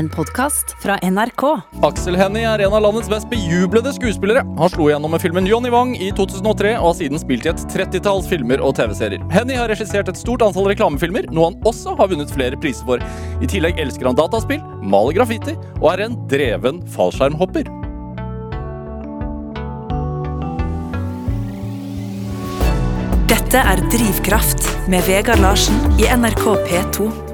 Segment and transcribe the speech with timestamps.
[0.00, 1.42] En podkast fra NRK.
[1.84, 4.40] Aksel Hennie er en av landets mest bejublede skuespillere.
[4.56, 7.66] Han slo igjennom med filmen Johnny Wang i 2003 og har siden spilt i et
[7.68, 9.20] trettitalls filmer og TV-serier.
[9.28, 13.04] Hennie har regissert et stort antall reklamefilmer, noe han også har vunnet flere priser for.
[13.44, 17.68] I tillegg elsker han dataspill, maler graffiti og er en dreven fallskjermhopper.
[23.28, 27.29] Dette er Drivkraft med Vegard Larsen i NRK P2.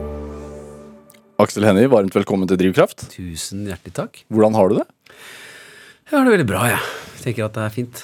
[1.36, 3.10] Aksel Hennie, varmt velkommen til Drivkraft.
[3.12, 4.22] Tusen hjertelig takk.
[4.32, 4.86] Hvordan har du det?
[6.08, 6.80] Jeg har det veldig bra, jeg.
[7.20, 8.00] Tenker at det er fint.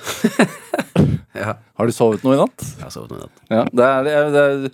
[1.41, 2.61] ja, Har du sovet noe i natt?
[2.61, 3.41] jeg har sovet noe i natt.
[3.49, 4.73] Ja, det er, det er, det.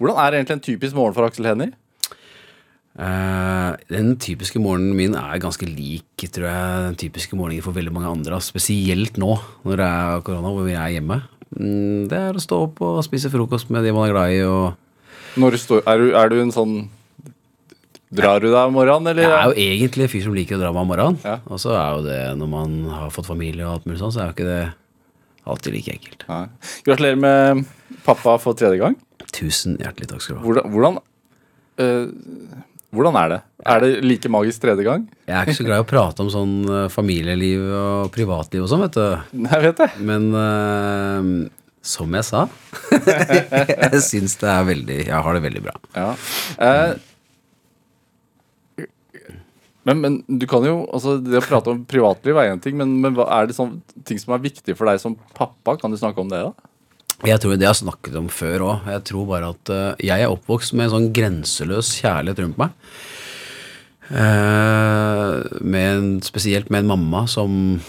[0.00, 1.70] Hvordan er egentlig en typisk morgen for Aksel Hennie?
[2.98, 7.94] Uh, den typiske morgenen min er ganske lik tror jeg, den typiske morgenen for veldig
[7.94, 8.42] mange andre.
[8.42, 11.22] Spesielt nå, når det er korona, hvor vi er hjemme.
[11.54, 14.42] Mm, Det er å stå opp og spise frokost med de man er glad i.
[14.42, 16.80] og står, er, du, er du en sånn
[18.10, 19.28] Drar du deg om morgenen, eller?
[19.28, 21.18] Jeg er jo egentlig en fyr som liker å dra meg om morgenen.
[21.22, 21.36] Ja.
[21.46, 24.24] Og så er jo det, når man har fått familie og alt mulig sånn, så
[24.24, 24.62] er jo ikke det
[25.50, 26.24] alltid like enkelt.
[26.30, 26.40] Nei.
[26.88, 27.62] Gratulerer med
[28.06, 28.96] pappa for tredje gang.
[29.30, 30.46] Tusen hjertelig takk skal du ha.
[30.48, 30.98] Hvordan, hvordan,
[31.84, 32.58] øh,
[32.90, 33.38] hvordan er det?
[33.70, 35.06] Er det like magisk tredje gang?
[35.28, 38.72] Jeg er ikke så glad i å prate om sånn eh, familieliv og privatliv og
[38.72, 39.38] sånn, vet du.
[39.46, 39.90] Jeg vet det.
[40.10, 41.30] Men øh,
[41.80, 42.42] som jeg sa
[43.94, 45.76] Jeg syns det er veldig Jeg har det veldig bra.
[45.94, 46.10] Ja.
[46.58, 46.98] Eh,
[49.88, 52.98] men, men du kan jo altså Det å prate om privatliv er én ting, men,
[53.00, 53.78] men er det sånn
[54.08, 55.78] ting som er viktig for deg som pappa?
[55.80, 56.70] Kan du snakke om det, da?
[57.28, 58.90] Jeg tror det jeg har snakket om før òg.
[58.94, 62.76] Jeg tror bare at uh, jeg er oppvokst med en sånn grenseløs kjærlighet rundt meg.
[64.10, 67.80] Uh, med en, spesielt med en mamma som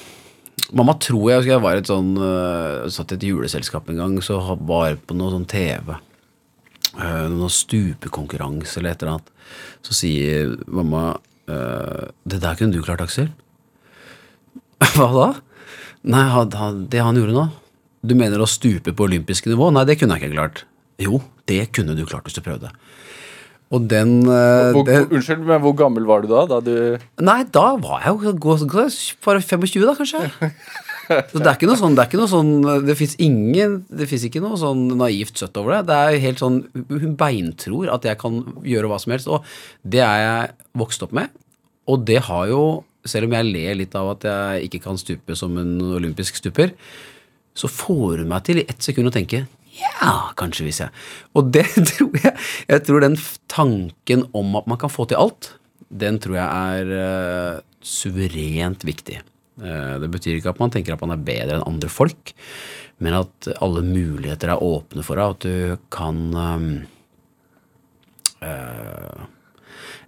[0.72, 4.38] Mamma tror jeg jeg var et sånn uh, satt i et juleselskap en gang, så
[4.40, 5.90] var på noe sånn TV.
[6.94, 9.34] Uh, noen stupekonkurranse eller et eller annet.
[9.84, 13.32] Så sier mamma Det der kunne du klart, Aksel.
[14.96, 15.30] Hva da?
[16.02, 16.26] Nei,
[16.90, 17.48] det han gjorde nå.
[18.02, 19.70] Du mener å stupe på olympisk nivå?
[19.74, 20.64] Nei, det kunne jeg ikke klart.
[21.02, 22.72] Jo, det kunne du klart hvis du prøvde.
[23.72, 26.42] Og den, eh, Hvor, det, unnskyld, men hvor gammel var du da?
[26.50, 28.34] da du, Nei, da var jeg jo
[29.24, 30.26] bare 25, da, kanskje.
[31.32, 32.52] Så det er ikke noe sånn Det er ikke noe sånn
[32.88, 35.82] Det fins ingen Det fins ikke noe sånn naivt søtt over det.
[35.92, 39.48] Det er helt sånn Hun beintror at jeg kan gjøre hva som helst, og
[39.84, 40.52] det er jeg
[40.82, 41.32] vokst opp med.
[41.92, 42.62] Og det har jo
[43.08, 46.76] Selv om jeg ler litt av at jeg ikke kan stupe som en olympisk stuper,
[47.58, 49.46] så får hun meg til i ett sekund å tenke
[49.80, 50.92] ja, kanskje hvis jeg
[51.40, 52.34] Og det tror jeg
[52.68, 53.18] Jeg tror den
[53.52, 55.54] tanken om at man kan få til alt,
[55.92, 59.20] den tror jeg er uh, suverent viktig.
[59.60, 62.34] Eh, det betyr ikke at man tenker at man er bedre enn andre folk,
[63.04, 66.18] men at alle muligheter er åpne for deg, at du kan
[68.46, 69.22] eh,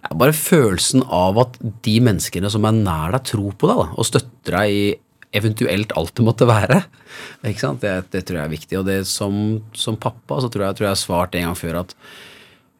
[0.04, 3.88] ja, Bare følelsen av at de menneskene som er nær deg, tror på deg da,
[3.94, 4.84] og støtter deg i
[5.34, 6.84] eventuelt alt det måtte være.
[7.42, 7.82] Ikke sant?
[7.82, 8.78] Det, det tror jeg er viktig.
[8.78, 9.34] Og det som,
[9.74, 11.96] som pappa så tror jeg, tror jeg har svart en gang før at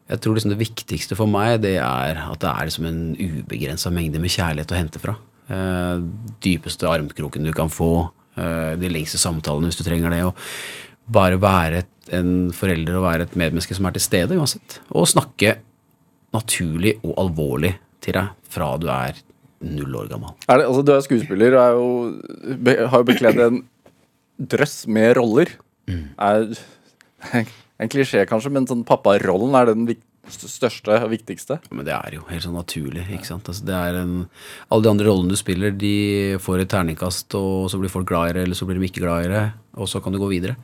[0.05, 3.89] jeg tror liksom det viktigste for meg det er at det er liksom en ubegrensa
[3.93, 5.17] mengde med kjærlighet å hente fra.
[5.45, 5.97] Eh,
[6.41, 10.23] dypeste armkroken du kan få, eh, de lengste samtalene hvis du trenger det.
[10.25, 10.35] Og
[11.11, 14.79] bare være et, en forelder og være et medmenneske som er til stede uansett.
[14.91, 15.57] Og snakke
[16.33, 19.21] naturlig og alvorlig til deg fra du er
[19.65, 20.33] null år gammel.
[20.49, 23.61] er det, altså, du er skuespiller og er jo, be, har jo bekledd en
[24.37, 25.53] drøss med roller.
[25.87, 26.49] Er,
[27.79, 30.01] en klisjé, kanskje, men sånn papparollen er den vik
[30.31, 31.59] største og viktigste.
[31.71, 33.05] Men det er jo helt sånn naturlig.
[33.13, 33.49] ikke sant?
[33.51, 34.15] Altså, det er en,
[34.69, 35.95] alle de andre rollene du spiller, de
[36.41, 39.05] får et terningkast, og så blir folk glad i det, eller så blir de ikke
[39.05, 39.45] glad i det,
[39.77, 40.57] og så kan du gå videre.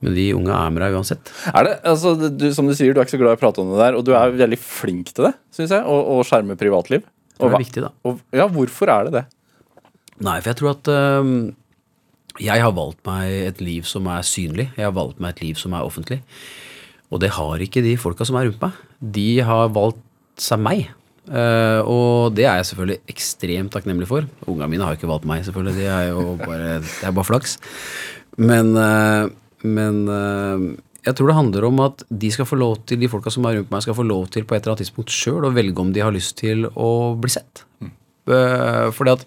[0.00, 1.32] Men de unge er med deg uansett.
[1.52, 3.62] Er det, altså, du, som du sier, du er ikke så glad i å prate
[3.62, 6.56] om det der, og du er veldig flink til det, syns jeg, å, å skjerme
[6.60, 7.04] privatliv.
[7.36, 7.92] Det er viktig, da.
[8.08, 9.26] Og, ja, hvorfor er det det?
[10.20, 11.36] Nei, for jeg tror at øhm,
[12.40, 14.68] jeg har valgt meg et liv som er synlig.
[14.76, 16.20] Jeg har valgt meg et liv som er offentlig.
[17.10, 18.80] Og det har ikke de folka som er rundt meg.
[19.00, 20.02] De har valgt
[20.40, 20.90] seg meg.
[21.30, 24.26] Uh, og det er jeg selvfølgelig ekstremt takknemlig for.
[24.50, 25.76] Ungene mine har ikke valgt meg, selvfølgelig.
[25.78, 27.56] Det er jo bare, det er bare flaks.
[28.40, 29.30] Men, uh,
[29.66, 30.70] men uh,
[31.06, 33.58] jeg tror det handler om at de skal få lov til, de folka som er
[33.60, 35.92] rundt meg, skal få lov til på et eller annet tidspunkt sjøl å velge om
[35.94, 36.90] de har lyst til å
[37.20, 37.64] bli sett.
[38.30, 39.22] Eh, fordi at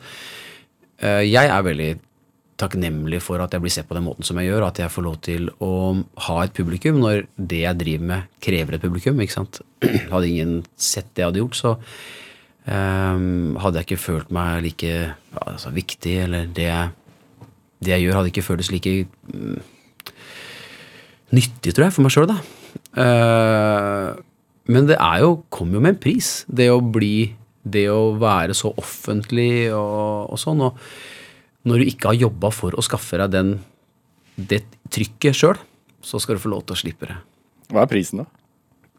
[1.28, 1.88] jeg er veldig
[2.60, 4.94] takknemlig for at jeg blir sett på den måten som jeg gjør, og at jeg
[4.94, 5.74] får lov til å
[6.28, 9.22] ha et publikum når det jeg driver med, krever et publikum.
[9.24, 9.62] ikke sant?
[10.14, 11.76] Hadde ingen sett det jeg hadde gjort, så
[12.70, 16.70] um, hadde jeg ikke følt meg like ja, altså, viktig, eller det,
[17.84, 18.94] det jeg gjør, hadde ikke føltes like
[19.34, 19.58] um,
[21.34, 22.38] nyttig, tror jeg, for meg sjøl, da.
[22.94, 24.22] Uh,
[24.72, 27.34] men det er jo, kommer jo med en pris, det å bli
[27.64, 30.60] Det å være så offentlig og, og sånn.
[30.66, 30.80] Og
[31.68, 33.54] når du ikke har jobba for å skaffe deg den,
[34.36, 34.64] det
[34.94, 35.60] trykket sjøl,
[36.04, 37.18] så skal du få lov til å slippe det.
[37.72, 38.28] Hva er prisen, da?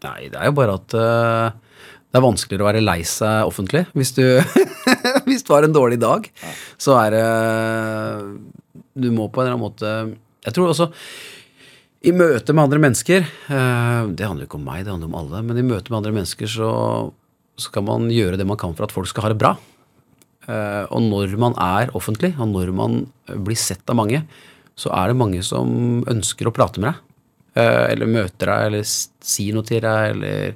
[0.05, 1.85] Nei, det er jo bare at uh,
[2.15, 3.85] det er vanskeligere å være lei seg offentlig.
[3.97, 4.25] Hvis du,
[5.29, 6.29] hvis du har en dårlig dag,
[6.81, 7.25] så er det
[8.95, 9.91] Du må på en eller annen måte
[10.45, 10.91] Jeg tror også
[12.05, 15.17] i møte med andre mennesker uh, Det handler jo ikke om meg, det handler om
[15.23, 15.41] alle.
[15.49, 18.93] Men i møte med andre mennesker så kan man gjøre det man kan for at
[18.93, 19.55] folk skal ha det bra.
[20.49, 22.99] Eh, og når man er offentlig, og når man
[23.47, 24.23] blir sett av mange,
[24.77, 27.03] så er det mange som ønsker å prate med deg.
[27.63, 30.55] eh, Eller møter deg, eller sier si noe til deg, eller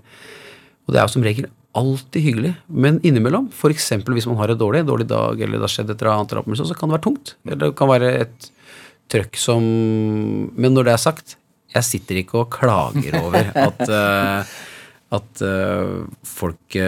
[0.89, 1.47] Og det er jo som regel
[1.79, 2.55] alltid hyggelig.
[2.69, 3.91] Men innimellom, f.eks.
[4.09, 6.49] hvis man har en dårlig, dårlig dag, eller det har skjedd et eller annet, drap,
[6.57, 7.35] så kan det være tungt.
[7.45, 8.49] Eller det kan være et
[9.13, 9.63] trøkk som
[10.57, 11.37] Men når det er sagt,
[11.75, 14.57] jeg sitter ikke og klager over at, eh,
[15.19, 15.93] at eh,
[16.25, 16.79] folk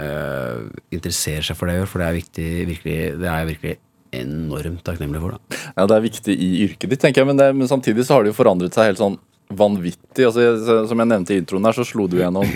[0.00, 0.66] eh,
[0.96, 3.76] interesserer seg for det jeg gjør, for det er viktig, virkelig, det er jeg virkelig
[4.20, 5.36] enormt takknemlig for.
[5.36, 5.60] Da.
[5.76, 8.24] Ja, Det er viktig i yrket ditt, tenker jeg, men, det, men samtidig så har
[8.24, 9.20] det jo forandret seg helt sånn
[9.50, 10.26] vanvittig.
[10.26, 12.46] Altså, jeg, som jeg nevnte i introen her, så slo du gjennom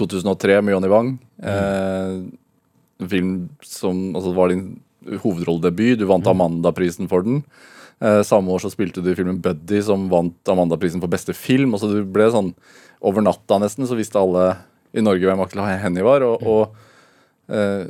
[0.00, 1.14] 2003 med Johnny Wang.
[1.42, 3.32] Eh, film
[3.64, 4.66] som altså, var din
[5.22, 5.98] hovedrolledebut.
[6.00, 7.42] Du vant Amanda-prisen for den.
[8.00, 11.76] Eh, samme år så spilte du i filmen Buddy, som vant Amanda-prisen for beste film.
[11.76, 12.54] Altså, du ble sånn
[13.06, 14.54] Over natta nesten så visste alle
[14.96, 16.24] i Norge hvem Aksel Hennie var.
[16.26, 17.84] Og, og eh,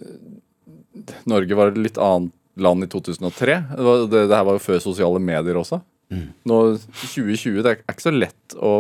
[1.31, 3.59] Norge var et litt annet land i 2003.
[3.77, 5.81] Det, var, det, det her var jo før sosiale medier også.
[6.47, 8.73] Nå 2020, det er ikke så lett å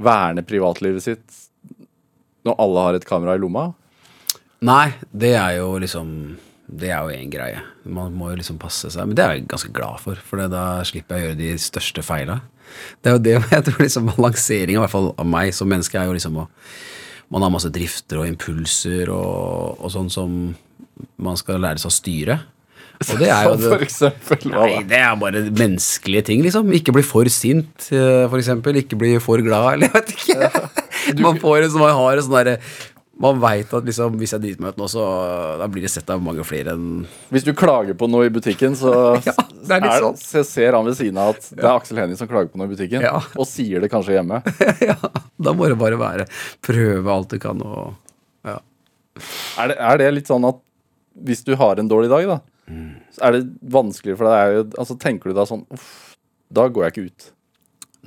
[0.00, 1.38] verne privatlivet sitt
[2.46, 3.70] når alle har et kamera i lomma.
[4.64, 6.08] Nei, det er jo liksom
[6.70, 7.58] Det er jo én greie.
[7.82, 9.08] Man må jo liksom passe seg.
[9.08, 12.04] Men det er jeg ganske glad for, for da slipper jeg å gjøre de største
[12.06, 12.36] feila.
[13.02, 15.98] Det er jo det jeg tror liksom balanseringa, i hvert fall av meg som menneske,
[15.98, 16.46] er jo liksom å
[17.30, 20.40] Man har masse drifter og impulser og, og sånn som
[21.20, 22.38] man skal lære seg å styre.
[23.00, 24.50] Og det er jo det, for eksempel.
[24.52, 26.72] Hva Nei, det er bare menneskelige ting, liksom.
[26.76, 28.80] Ikke bli for sint, eh, for eksempel.
[28.82, 30.50] Ikke bli for glad, eller jeg vet ikke.
[31.24, 32.58] Man får man har en sånn derre
[33.20, 35.02] Man veit at liksom, hvis jeg driter meg ut nå, så
[35.60, 38.72] da blir det sett av mange flere enn Hvis du klager på noe i butikken,
[38.80, 38.92] så
[39.28, 39.34] Ja,
[39.68, 40.16] det er sånn.
[40.16, 42.70] så ser han ved siden av at det er Aksel Hennie som klager på noe
[42.70, 43.18] i butikken, Ja.
[43.36, 44.40] og sier det kanskje hjemme.
[44.90, 44.96] Ja,
[45.36, 46.24] da må det bare være
[46.64, 47.92] prøve alt du kan og
[48.48, 48.56] ja.
[49.60, 50.62] Er det, er det litt sånn at
[51.20, 52.38] hvis du har en dårlig dag, da,
[53.12, 53.42] så er det
[53.74, 54.76] vanskeligere for deg?
[54.80, 56.14] Altså, tenker du da sånn Uff,
[56.48, 57.32] da går jeg ikke ut.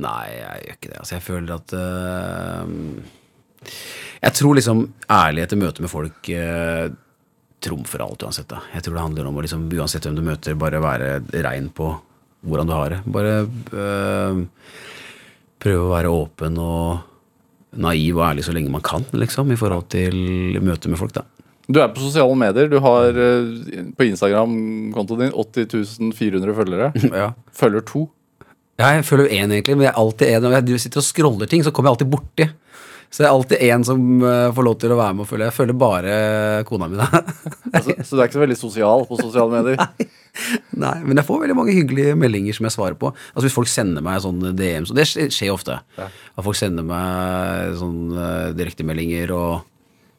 [0.01, 1.00] Nei, jeg gjør ikke det.
[1.04, 2.71] Altså, jeg føler at øh,
[4.24, 6.88] Jeg tror liksom ærlighet i møte med folk eh,
[7.63, 8.50] trumfer alt uansett.
[8.51, 8.62] da.
[8.74, 11.94] Jeg tror det handler om å liksom, uansett hvem du møter, bare være rein på
[12.44, 13.01] hvordan du har det.
[13.07, 14.39] Bare eh,
[15.63, 17.10] prøve å være åpen og
[17.83, 21.24] naiv og ærlig så lenge man kan, liksom, i forhold til møte med folk, da.
[21.63, 22.68] Du er på sosiale medier.
[22.68, 26.92] Du har eh, på Instagram-kontoen din 80 400 følgere.
[27.24, 27.31] Ja.
[27.56, 28.07] Følger to.
[28.81, 31.63] Ja, jeg følger én, egentlig, men jeg alltid er, Når jeg sitter og scroller ting,
[31.63, 32.48] så kommer jeg alltid borti.
[33.13, 35.50] Så det er alltid én som eh, får lov til å være med og følge.
[35.51, 36.13] Jeg følger bare
[36.65, 37.10] kona mi, da.
[37.74, 40.10] Altså, så du er ikke så veldig sosial på sosiale medier?
[40.81, 43.12] Nei, men jeg får veldig mange hyggelige meldinger som jeg svarer på.
[43.33, 45.77] Altså Hvis folk sender meg sånn DM, så det skjer ofte.
[45.77, 46.10] ofte.
[46.33, 49.69] At folk sender meg sånn uh, direktemeldinger og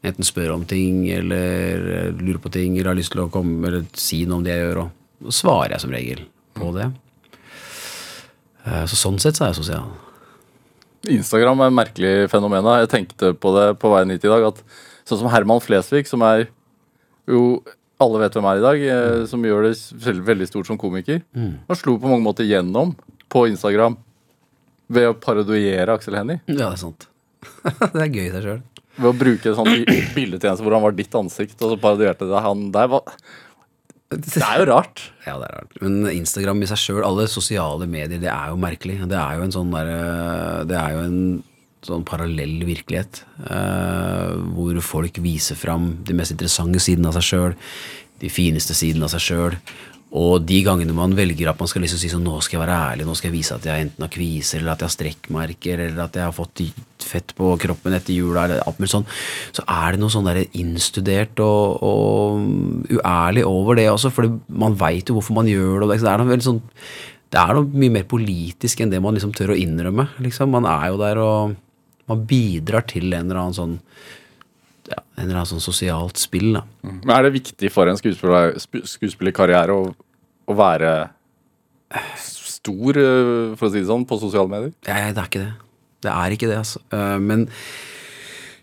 [0.04, 3.70] enten spør om ting eller eh, lurer på ting eller har lyst til å komme
[3.70, 6.24] eller si noe om det jeg gjør, og så svarer jeg som regel
[6.58, 6.90] på det.
[8.64, 9.88] Eh, så sånn sett så er jeg sosial.
[11.10, 12.66] Instagram er et merkelig fenomen.
[12.82, 14.50] Jeg tenkte på det på veien hit i dag.
[14.52, 14.62] at
[15.04, 16.46] Sånn som Herman Flesvig, som er
[17.28, 17.60] jo
[18.00, 21.22] alle vet hvem er i dag, eh, som gjør det veldig, veldig stort som komiker.
[21.68, 22.94] Han slo på mange måter gjennom
[23.32, 23.98] på Instagram
[24.92, 26.40] ved å parodiere Aksel Hennie.
[26.48, 27.08] Ja, det er sant.
[27.94, 28.62] det er gøy i seg sjøl.
[28.94, 29.72] Ved å bruke en sånn
[30.14, 32.90] bildetjeneste hvor han var ditt ansikt, og så parodierte det han der.
[32.92, 33.16] Var...
[34.12, 35.00] Det er jo rart.
[35.24, 35.74] Ja, det er rart.
[35.82, 39.00] Men Instagram i seg sjøl, alle sosiale medier, det er jo merkelig.
[39.10, 39.90] Det er jo en sånn der,
[40.68, 41.18] Det er jo en
[41.84, 43.24] sånn parallell virkelighet.
[43.44, 47.56] Uh, hvor folk viser fram de mest interessante sidene av seg sjøl.
[48.22, 49.58] De fineste sidene av seg sjøl.
[50.14, 52.76] Og de gangene man velger at man skal liksom si sånn Nå skal jeg være
[52.92, 55.82] ærlig, nå skal jeg vise at jeg enten har kviser, eller at jeg har strekkmerker,
[55.88, 56.62] eller at jeg har fått
[57.04, 59.08] fett på kroppen etter jula, eller alt mulig sånn,
[59.56, 64.78] så er det noe sånn der innstudert og, og uærlig over det også, for man
[64.78, 65.98] veit jo hvorfor man gjør det.
[65.98, 66.62] Det er noe veldig sånn
[67.34, 70.06] det er noe mye mer politisk enn det man liksom tør å innrømme.
[70.22, 70.52] Liksom.
[70.54, 71.56] Man er jo der og
[72.10, 73.74] man bidrar til en eller annen sånn
[74.90, 76.52] ja, en eller annen sånn sosialt spill.
[76.58, 76.62] da.
[76.84, 79.80] Men er det viktig for en skuespiller, å,
[80.48, 80.92] å være
[82.18, 84.72] stor, eh, for å si det sånn, på sosiale medier?
[84.88, 85.52] Nei, det er ikke det.
[86.04, 86.80] Det er ikke det, altså.
[86.92, 87.48] Eh, Men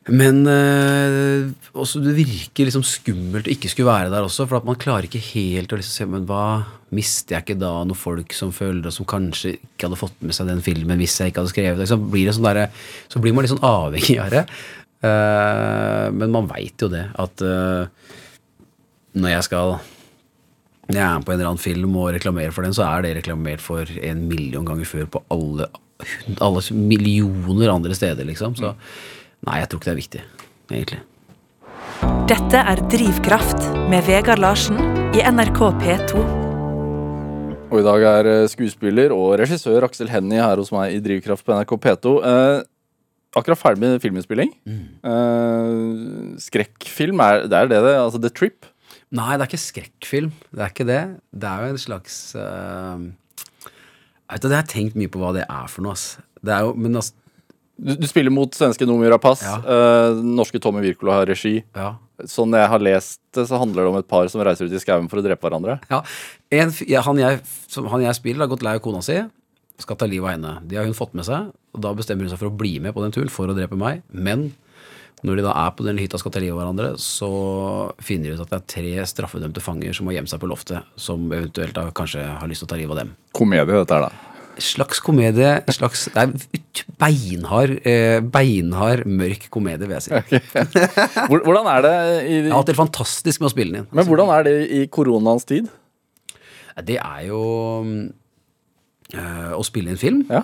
[0.09, 4.65] Men øh, også det virker liksom skummelt å ikke skulle være der også, for at
[4.65, 8.33] man klarer ikke helt å liksom se Men hva mister jeg ikke da noen folk
[8.33, 11.43] som føler og som kanskje ikke hadde fått med seg den filmen hvis jeg ikke
[11.43, 11.87] hadde skrevet?
[11.87, 12.73] Så blir, det sånn der,
[13.13, 14.43] så blir man litt sånn avhengig av det.
[15.05, 17.45] Eh, men man veit jo det, at
[19.13, 19.77] når jeg skal
[20.89, 23.63] jeg er på en eller annen film og reklamerer for den, så er det reklamert
[23.63, 25.69] for en million ganger før på alle,
[26.41, 28.57] alle millioner andre steder, liksom.
[28.59, 28.73] Så
[29.47, 30.23] nei, jeg tror ikke det er viktig,
[30.71, 31.01] egentlig.
[32.31, 34.79] Dette er Drivkraft med Vegard Larsen
[35.13, 36.23] i NRK P2.
[37.71, 41.45] Og i dag er eh, skuespiller og regissør Aksel Hennie her hos meg i Drivkraft
[41.47, 42.15] på NRK P2.
[42.27, 42.63] Eh,
[43.39, 44.51] akkurat ferdig med filminnspilling.
[44.67, 45.71] Eh,
[46.43, 47.95] skrekkfilm, er det er det det?
[47.95, 48.67] Altså The Trip?
[49.11, 50.29] Nei, det er ikke skrekkfilm.
[50.55, 51.01] Det er ikke det.
[51.35, 53.01] Det er jo en slags uh,
[53.67, 55.97] Jeg vet ikke, Jeg har tenkt mye på hva det er for noe.
[55.97, 56.13] ass.
[56.39, 57.17] Det er jo, men altså,
[57.81, 59.43] Du, du spiller mot svenske Nomi Rapace.
[59.43, 59.57] Ja.
[59.65, 61.59] Uh, norske Tommy Wirkola har regi.
[61.75, 61.95] ja.
[62.29, 64.81] Sånn jeg har lest det, så handler det om et par som reiser ut i
[64.83, 65.79] skauen for å drepe hverandre.
[65.89, 66.03] ja.
[66.53, 67.39] En, ja han, jeg,
[67.71, 69.15] som, han jeg spiller, har gått lei av kona si.
[69.81, 70.51] Skal ta livet av henne.
[70.69, 72.93] Det har hun fått med seg, og da bestemmer hun seg for å bli med
[72.93, 74.03] på den turen for å drepe meg.
[74.13, 74.51] Men
[75.27, 77.29] når de da er på den hytta og skal ta livet av hverandre, så
[78.01, 80.87] finner de ut at det er tre straffedømte fanger som har gjemt seg på loftet,
[80.97, 83.11] som eventuelt da kanskje har lyst til å ta livet av dem.
[83.37, 84.27] Komedie, dette her, da.
[84.61, 86.33] slags komedie, slags Det er
[87.01, 90.15] beinhard, eh, beinhard, mørk komedie, vil jeg si.
[90.17, 90.41] Okay.
[91.31, 91.93] Hvordan er det
[92.25, 93.91] i, Jeg har hatt det fantastisk med å spille den inn.
[93.95, 95.69] Men hvordan er det i koronaens tid?
[96.87, 97.39] Det er jo
[99.13, 100.43] øh, Å spille en film, Ja.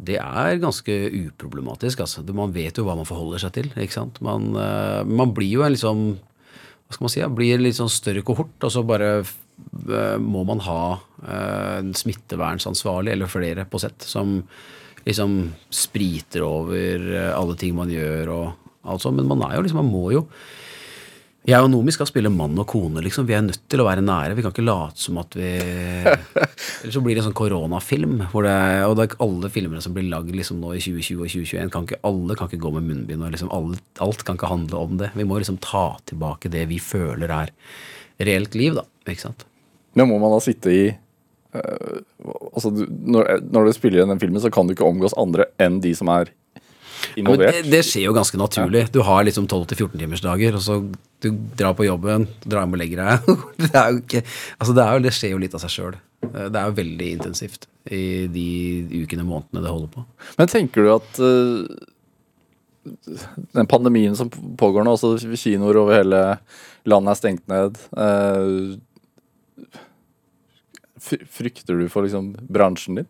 [0.00, 2.00] Det er ganske uproblematisk.
[2.04, 2.24] Altså.
[2.36, 3.70] Man vet jo hva man forholder seg til.
[3.76, 4.20] ikke sant?
[4.24, 6.18] Man, eh, man blir jo en liksom
[6.90, 7.22] Hva skal man si?
[7.38, 10.82] Blir en litt sånn større kohort, og så bare eh, må man ha
[11.22, 14.40] eh, en smittevernsansvarlig, eller flere på sett, som
[15.04, 15.36] liksom
[15.70, 19.20] spriter over alle ting man gjør og alt sånt.
[19.20, 20.24] Men man er jo liksom Man må jo
[21.48, 23.24] jeg og Nomi skal spille mann og kone, liksom.
[23.28, 24.34] Vi er nødt til å være nære.
[24.36, 25.48] Vi kan ikke late som at vi
[26.82, 28.18] Eller så blir det en sånn koronafilm.
[28.32, 31.22] Hvor det, og det er ikke alle filmene som blir lagd liksom nå i 2020
[31.24, 31.70] og 2021.
[31.72, 33.24] Kan ikke, alle kan ikke gå med munnbind.
[33.24, 35.12] og liksom alt, Alt kan ikke handle om det.
[35.16, 37.54] Vi må liksom ta tilbake det vi føler er
[38.20, 38.84] reelt liv, da.
[39.08, 39.46] Ikke sant?
[39.96, 41.96] Men må man da sitte i øh,
[42.52, 45.48] altså du, når, når du spiller i den filmen, så kan du ikke omgås andre
[45.58, 46.30] enn de som er
[47.16, 48.86] Ja, men det, det skjer jo ganske naturlig.
[48.94, 50.78] Du har liksom 12-14 timers dager, og så
[51.20, 53.30] du drar på jobben, drar hjem og legger deg.
[53.64, 56.00] det er jo ikke Altså, det, er jo, det skjer jo litt av seg sjøl.
[56.20, 58.48] Det er jo veldig intensivt i de
[59.02, 60.04] ukene, og månedene det holder på.
[60.38, 61.64] Men tenker du at uh,
[63.56, 66.22] den pandemien som pågår nå, altså kinoer over hele
[66.88, 68.78] landet er stengt ned uh,
[71.00, 73.06] Frykter du for liksom bransjen din?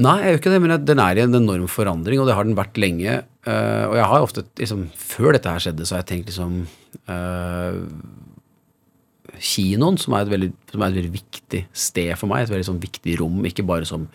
[0.00, 2.46] Nei, jeg gjør ikke det, men den er i en enorm forandring, og det har
[2.48, 3.18] den vært lenge.
[3.44, 6.62] Eh, og jeg har ofte, liksom, før dette her skjedde, så har jeg tenkt liksom
[7.10, 7.76] uh,
[9.42, 12.70] Kinoen, som er, et veldig, som er et veldig viktig sted for meg, et veldig
[12.70, 14.06] sånn viktig rom, ikke bare som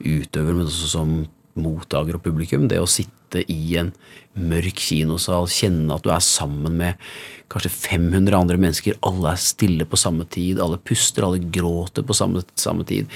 [0.00, 1.18] utøver, men også som
[1.60, 2.68] mottaker og publikum.
[2.70, 3.92] Det å sitte i en
[4.38, 7.08] mørk kinosal, kjenne at du er sammen med
[7.52, 12.16] kanskje 500 andre mennesker, alle er stille på samme tid, alle puster, alle gråter på
[12.16, 13.08] samme, samme tid,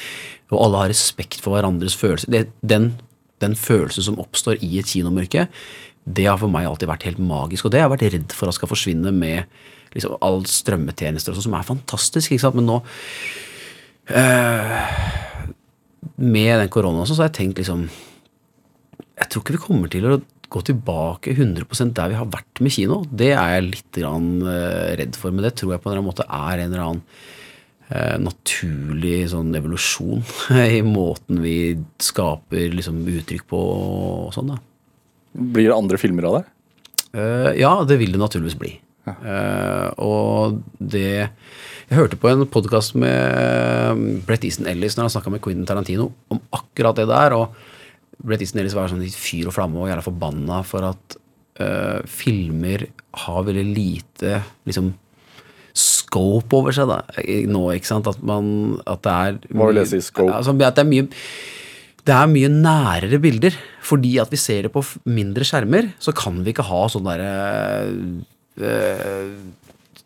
[0.50, 2.32] og alle har respekt for hverandres følelser.
[2.32, 2.92] Det, den,
[3.44, 5.46] den følelsen som oppstår i et kinomørke,
[6.02, 8.50] det har for meg alltid vært helt magisk, og det har jeg vært redd for
[8.50, 9.44] at skal forsvinne med
[9.94, 12.80] liksom, all strømmetjenester og sånn, som er fantastisk, ikke sant, men nå
[14.10, 14.72] øh,
[16.16, 17.86] med den koronaen så har jeg tenkt liksom
[19.18, 20.20] Jeg tror ikke vi kommer til å
[20.52, 23.02] gå tilbake 100% der vi har vært med kino.
[23.08, 26.02] Det er jeg litt grann, eh, redd for, men det tror jeg på en eller
[26.02, 27.02] annen måte er en eller annen
[27.88, 30.24] eh, naturlig sånn evolusjon
[30.78, 31.56] i måten vi
[32.02, 34.54] skaper liksom, uttrykk på og sånn.
[34.54, 34.60] da.
[35.32, 36.44] Blir det andre filmer av det?
[37.16, 38.76] Eh, ja, det vil det naturligvis bli.
[39.02, 41.26] Eh, og det
[41.90, 46.06] Jeg hørte på en podkast med Brett Easton Ellis når han snakka med Quentin Tarantino
[46.32, 47.34] om akkurat det der.
[47.36, 47.52] Og
[48.22, 51.16] Brett Easton Ellis var sånn fyr og flamme og jævla forbanna for at
[51.60, 52.86] uh, filmer
[53.24, 54.38] har veldig lite
[54.68, 54.92] liksom
[55.72, 57.00] scope over seg da,
[57.48, 58.08] nå, ikke sant?
[58.10, 60.28] At man At det er Hva vil si, scope?
[60.34, 61.08] Altså, at det er mye
[62.02, 63.56] det er mye nærere bilder.
[63.82, 67.28] Fordi at vi ser det på mindre skjermer, så kan vi ikke ha sånn derre
[68.58, 69.28] øh,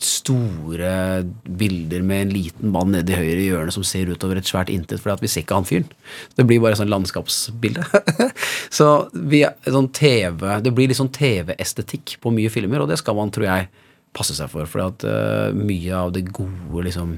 [0.03, 4.71] store bilder med en liten mann nede i høyre hjørne som ser utover et svært
[4.73, 5.89] intet, fordi vi ser ikke han fyren.
[6.37, 7.87] Det blir bare sånn landskapsbilde.
[8.79, 13.17] så vi, sånn TV, det blir litt sånn TV-estetikk på mye filmer, og det skal
[13.17, 13.71] man, tror jeg,
[14.17, 14.69] passe seg for.
[14.69, 17.17] For at uh, mye av det gode liksom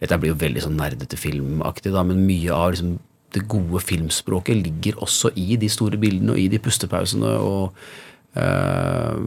[0.00, 2.94] Dette blir jo veldig sånn nerdete filmaktig, da, men mye av liksom,
[3.36, 7.76] det gode filmspråket ligger også i de store bildene og i de pustepausene og
[8.38, 9.18] uh,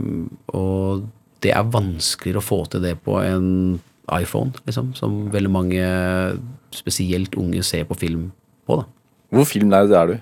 [0.58, 1.04] og
[1.44, 3.80] det er vanskeligere å få til det på en
[4.12, 5.84] iPhone, liksom, som veldig mange,
[6.76, 8.32] spesielt unge, ser på film
[8.68, 8.82] på.
[8.82, 8.88] da.
[9.34, 10.18] Hvor filmnerd er du?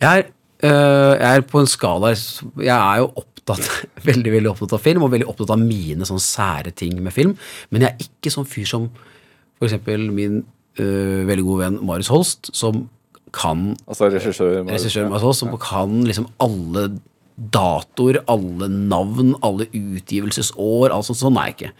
[0.00, 0.30] Jeg er,
[0.64, 3.68] øh, jeg er på en skala Jeg er jo opptatt,
[4.08, 7.36] veldig veldig opptatt av film, og veldig opptatt av mine sånn sære ting med film.
[7.70, 8.88] Men jeg er ikke sånn fyr som
[9.60, 9.76] f.eks.
[10.08, 10.40] min
[10.80, 12.86] øh, veldig gode venn Marius Holst, som
[13.36, 14.64] kan Altså regissør?
[14.64, 16.88] Marius Holst, som kan liksom alle
[17.40, 20.92] datoer, alle navn, alle utgivelsesår.
[20.92, 21.72] Altså, sånn er jeg ikke.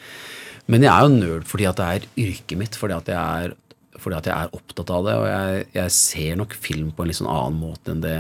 [0.70, 3.56] Men jeg er jo nerd fordi at det er yrket mitt, fordi at jeg er,
[4.00, 5.16] at jeg er opptatt av det.
[5.20, 8.18] Og jeg, jeg ser nok film på en litt sånn annen måte enn det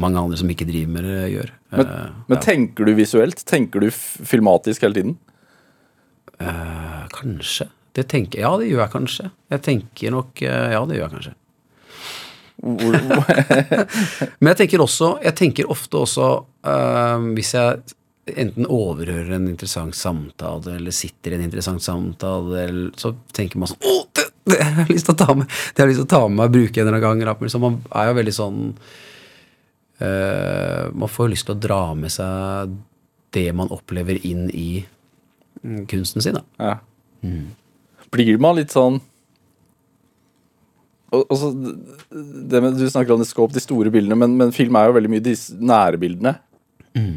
[0.00, 1.52] mange andre som ikke driver med det, gjør.
[1.76, 3.44] Men, Eh, men tenker du visuelt?
[3.48, 5.14] Tenker du filmatisk hele tiden?
[6.42, 7.68] Uh, kanskje.
[7.92, 9.28] Det tenker, ja, det gjør jeg kanskje.
[9.52, 11.34] Jeg tenker nok eh, Ja, det gjør jeg kanskje.
[14.40, 16.28] Men jeg tenker også, jeg tenker ofte også
[16.68, 17.80] øh, hvis jeg
[18.38, 23.72] enten overhører en interessant samtale, eller sitter i en interessant samtale, eller, så tenker man
[23.72, 26.02] sånn Å, det, det har jeg lyst til å ta med Det har jeg lyst
[26.04, 27.50] til å ta med meg og bruke en eller annen gang.
[27.50, 28.60] Så man er jo veldig sånn
[30.06, 32.78] øh, Man får lyst til å dra med seg
[33.32, 34.82] det man opplever inn i
[35.64, 36.42] mm, kunsten sin, da.
[36.60, 36.74] ja.
[38.12, 38.98] Blir man litt sånn
[41.12, 44.54] og, og så, det med, Du snakker om det scope, de store bildene, men, men
[44.54, 46.36] film er jo veldig mye de nære bildene.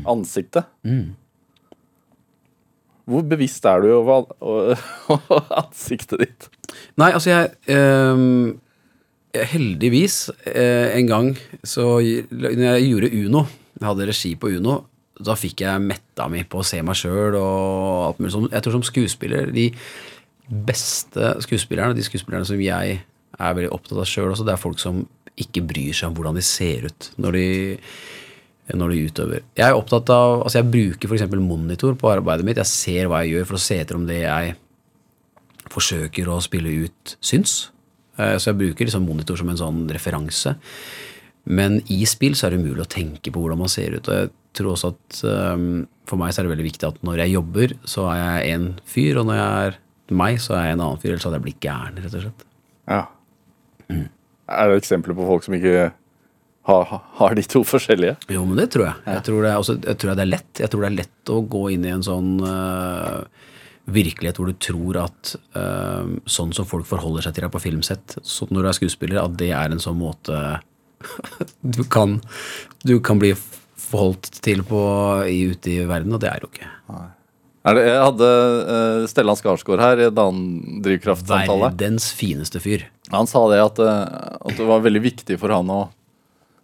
[0.08, 0.68] Ansiktet.
[3.06, 4.32] Hvor bevisst er du over
[5.14, 6.48] over ansiktet ditt?
[6.98, 8.24] Nei, altså jeg eh,
[9.52, 11.32] Heldigvis, eh, en gang
[11.68, 14.80] så Når jeg gjorde Uno, jeg hadde regi på Uno,
[15.16, 18.48] da fikk jeg metta mi på å se meg sjøl og alt mulig sånn.
[18.52, 19.70] Jeg tror som skuespiller, de
[20.68, 23.00] beste skuespillerne, de skuespillerne som jeg
[23.39, 25.04] er veldig opptatt av sjøl også, det er folk som
[25.36, 27.48] ikke bryr seg om hvordan de ser ut når de
[28.74, 29.42] når de utøver.
[29.54, 31.25] Jeg er opptatt av, altså jeg bruker f.eks.
[31.38, 32.58] monitor på arbeidet mitt.
[32.58, 34.56] Jeg ser hva jeg gjør for å se etter om det jeg
[35.70, 37.69] forsøker å spille ut, syns.
[38.17, 40.56] Eh, Så jeg bruker liksom monitor som en sånn referanse.
[41.45, 44.10] Men i spill så er det umulig å tenke på hvordan man ser ut.
[44.10, 45.19] Og jeg tror også at
[45.54, 48.56] um, for meg så er det veldig viktig at når jeg jobber, så er jeg
[48.56, 49.78] en fyr, og når jeg er
[50.15, 51.12] meg, så er jeg en annen fyr.
[51.13, 52.48] Ellers hadde jeg blitt gæren, rett og slett.
[52.89, 53.04] Ja.
[53.91, 55.89] Er det eksempler på folk som ikke
[56.65, 58.15] har, har de to forskjellige?
[58.34, 59.02] Jo, men det tror jeg.
[59.06, 60.62] Jeg, tror det også, jeg tror det er lett.
[60.62, 63.26] Jeg tror det er lett å gå inn i en sånn uh,
[63.86, 68.17] virkelighet hvor du tror at uh, sånn som folk forholder seg til deg på filmsett,
[68.26, 70.39] så når du er skuespiller, at det er en sånn måte
[71.76, 72.17] du kan,
[72.82, 73.36] du kan bli
[73.86, 74.82] forholdt til på,
[75.30, 76.71] i, ute i verden, og det er jo ikke.
[77.65, 78.32] Er det, jeg hadde
[78.65, 81.69] uh, Stellan Skarsgård her i en annen drivkraftsamtale.
[81.69, 82.89] Verdens fineste fyr.
[83.13, 85.84] Han sa det at, eh, at det var veldig viktig for han å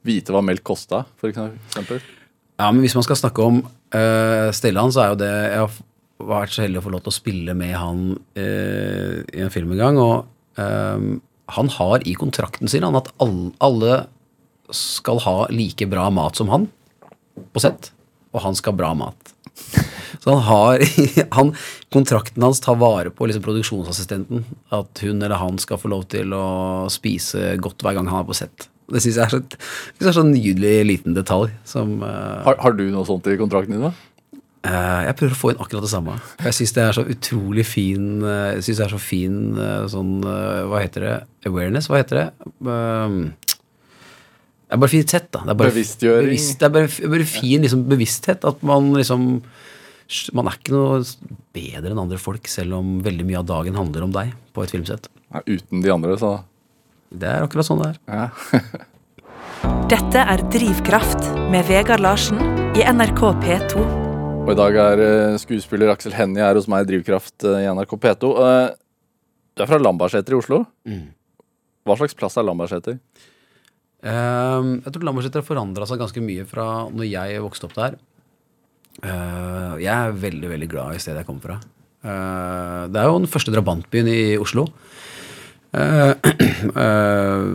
[0.08, 2.02] vite hva melk kosta, eksempel.
[2.62, 5.78] Ja, men hvis man skal snakke om uh, Stellan, så er jo det Jeg har
[6.32, 8.02] vært så heldig å få lov til å spille med han
[8.38, 11.06] uh, i en film en gang, og eh,
[11.52, 13.96] han har i kontrakten sin han, at alle, alle
[14.76, 16.70] skal ha like bra mat som han
[17.52, 17.92] på sett,
[18.32, 19.34] og han skal ha bra mat.
[20.22, 20.84] Så han har
[21.38, 21.54] han,
[21.94, 24.46] Kontrakten hans tar vare på liksom produksjonsassistenten.
[24.74, 26.46] At hun eller han skal få lov til å
[26.94, 28.70] spise godt hver gang han er på sett.
[28.92, 29.40] Det syns jeg er så,
[30.00, 33.78] det er så nydelig liten detalj som uh, Har, har du noe sånt i kontrakten
[33.78, 33.86] din?
[33.88, 33.94] da?
[34.62, 36.18] Uh, jeg prøver å få inn akkurat det samme.
[36.44, 39.86] Jeg syns det er så utrolig fin uh, Jeg synes det er så fin uh,
[39.90, 41.16] sånn Hva heter det?
[41.50, 41.88] Awareness?
[41.90, 42.28] Hva heter det?
[42.68, 43.32] Um,
[44.72, 45.42] det er bare fint sett, da.
[45.44, 46.28] Det er bare, Bevisstgjøring.
[46.30, 48.46] Bevisst, det er bare, bare fin liksom, bevissthet.
[48.48, 49.26] At man liksom
[50.36, 51.02] Man er ikke noe
[51.56, 54.74] bedre enn andre folk, selv om veldig mye av dagen handler om deg på et
[54.74, 55.08] filmsett.
[55.32, 56.32] Nei, uten de andre, så
[57.12, 58.00] Det er akkurat sånn det er.
[58.08, 58.30] ja.
[59.92, 62.40] Dette er Drivkraft med Vegard Larsen
[62.80, 63.82] i NRK P2.
[64.42, 67.68] Og i dag er eh, skuespiller Aksel Hennie her hos meg i Drivkraft eh, i
[67.76, 68.32] NRK P2.
[68.46, 68.70] Eh,
[69.54, 70.62] du er fra Lambertseter i Oslo.
[71.86, 72.98] Hva slags plass er Lambertseter?
[74.08, 78.00] Ehm, jeg tror Lambertseter har forandra seg ganske mye fra når jeg vokste opp der.
[79.00, 81.60] Eh, jeg er veldig veldig glad i stedet jeg kommer fra.
[82.02, 84.68] Uh, det er jo den første drabantbyen i Oslo.
[86.72, 87.46] Uh,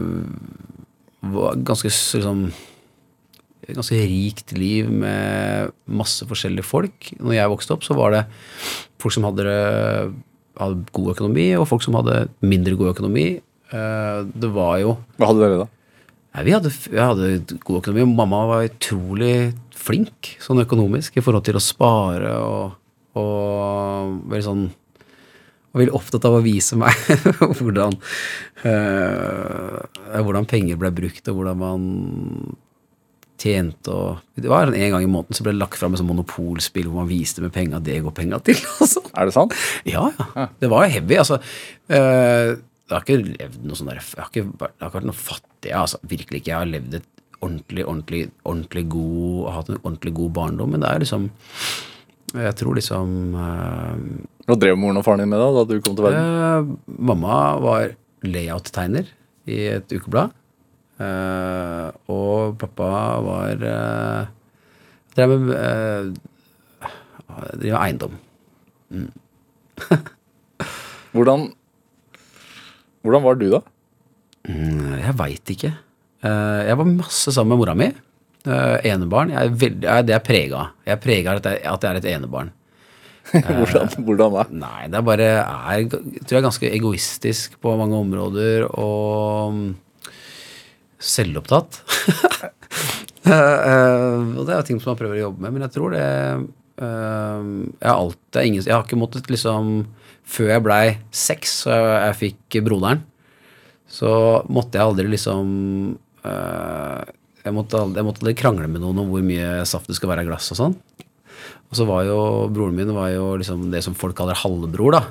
[1.66, 2.40] ganske liksom
[3.66, 7.08] Ganske rikt liv med masse forskjellige folk.
[7.18, 8.22] Når jeg vokste opp, så var det
[9.02, 9.56] folk som hadde,
[10.60, 13.26] hadde god økonomi, og folk som hadde mindre god økonomi.
[13.72, 15.66] Det var jo Hva hadde dere da?
[16.36, 18.06] Nei, vi hadde, vi hadde god økonomi.
[18.14, 19.34] Mamma var utrolig
[19.86, 22.76] flink sånn økonomisk i forhold til å spare og,
[23.20, 24.66] og veldig sånn
[25.76, 26.94] og veldig opptatt av å vise meg
[27.58, 27.98] hvordan,
[28.64, 29.80] øh,
[30.24, 31.82] hvordan penger ble brukt, og hvordan man
[33.36, 36.08] tjente og Det var en gang i måneden så ble det lagt fram et sånt
[36.08, 38.56] monopolspill hvor man viste med penga det går penga til.
[38.94, 39.10] sånn.
[39.12, 39.52] Er det sant?
[39.84, 40.46] Ja, ja.
[40.56, 41.18] Det var jo heavy.
[41.20, 41.36] altså.
[41.92, 45.10] øh, jeg har ikke levd noe sånn der, jeg har ikke, jeg har ikke vært
[45.10, 45.74] noe fattig.
[45.74, 46.52] altså Virkelig ikke.
[46.54, 47.08] Jeg har levd et
[47.44, 51.28] ordentlig, ordentlig, ordentlig god hatt en ordentlig god barndom, men det er liksom
[52.36, 55.96] Jeg tror liksom Hva uh, drev moren og faren din med da, da du kom
[55.98, 56.24] til verden?
[56.26, 57.92] Uh, mamma var
[58.26, 59.12] layout-tegner
[59.46, 60.32] i et ukeblad.
[60.98, 62.88] Uh, og pappa
[63.22, 63.62] var
[65.16, 66.90] Drev med eh,
[67.56, 68.18] drev eiendom.
[71.16, 71.46] Hvordan,
[73.00, 73.60] hvordan var du da?
[74.44, 75.70] Mm, Jeg veit ikke.
[76.26, 77.90] Eh, jeg var masse sammen med mora mi.
[78.46, 79.32] Uh, enebarn.
[79.34, 80.74] Jeg er veldig, jeg, det er prega av.
[80.86, 82.52] Jeg er prega av at jeg, er et enebarn.
[83.32, 84.42] Hvordan, hvordan da?
[84.54, 89.72] Nei, det er bare er, tror jeg er ganske egoistisk på mange områder og mm,
[91.14, 91.80] selvopptatt.
[93.26, 95.94] Eh, eh, og det er ting som man prøver å jobbe med, men jeg tror
[95.96, 97.48] det eh,
[97.82, 99.72] jeg, har er ingen, jeg har ikke måttet liksom
[100.30, 103.02] Før jeg blei seks og jeg, jeg fikk broderen,
[103.90, 104.12] så
[104.46, 105.50] måtte jeg aldri liksom
[105.96, 106.05] eh,
[107.42, 110.30] jeg, måtte jeg måtte krangle med noen om hvor mye saft det skal være i
[110.30, 110.76] glass og sånn.
[111.66, 112.18] Og så var jo
[112.52, 115.02] broren min var jo liksom det som folk kaller halvbror, da.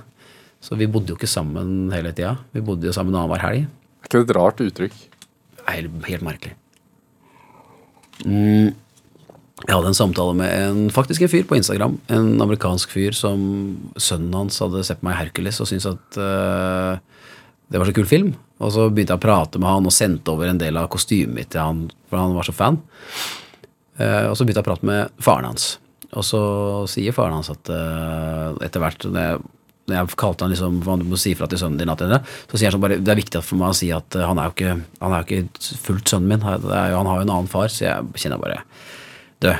[0.63, 2.37] Så vi bodde jo ikke sammen hele tida.
[2.55, 3.67] Vi bodde jo sammen annenhver helg.
[3.67, 4.95] Er ikke det et rart uttrykk?
[5.65, 6.55] Helt, helt merkelig.
[8.23, 8.73] Mm.
[9.65, 11.97] Jeg hadde en samtale med en, faktisk en fyr på Instagram.
[12.11, 13.39] En amerikansk fyr som
[13.97, 16.99] sønnen hans hadde sett på meg i Hercules og syntes at uh,
[17.71, 18.33] det var så kul film.
[18.63, 21.35] Og så begynte jeg å prate med han og sendte over en del av kostymet
[21.35, 22.79] mitt til han, for han var så fan.
[23.99, 25.75] Uh, og så begynte jeg å prate med faren hans.
[26.15, 26.41] Og så
[26.91, 29.07] sier faren hans at uh, etter hvert
[29.85, 32.17] når jeg, kalte han liksom Du må si ifra til sønnen din at det,
[32.49, 34.39] så sier han sånn bare Det er viktig for meg å si at eh, han
[34.41, 34.71] er jo ikke,
[35.03, 36.45] han er jo ikke fullt sønnen min.
[36.45, 37.69] Han, jo, han har jo en annen far.
[37.69, 38.63] Så jeg kjenner bare
[39.43, 39.51] Du,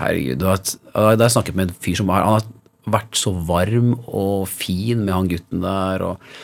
[0.00, 0.42] herregud.
[0.42, 0.58] Da
[0.98, 5.06] har jeg snakket med en fyr som har, han har vært så varm og fin
[5.06, 6.04] med han gutten der.
[6.04, 6.36] Og,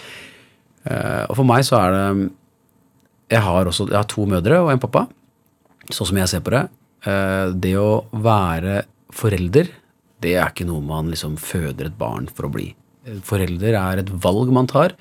[1.28, 2.30] og for meg så er det
[3.34, 5.06] Jeg har også jeg har to mødre og en pappa.
[5.92, 6.68] Sånn som jeg ser på det.
[7.06, 9.68] eh, Det å være forelder,
[10.20, 12.74] det er ikke noe man liksom føder et barn for å bli.
[13.24, 14.94] Forelder er et valg man tar.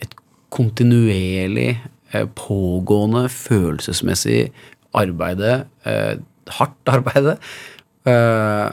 [0.00, 0.14] Et
[0.54, 1.78] kontinuerlig,
[2.12, 4.50] eh, pågående, følelsesmessig
[4.94, 6.16] arbeide, eh,
[6.58, 7.38] hardt arbeide,
[8.06, 8.70] eh,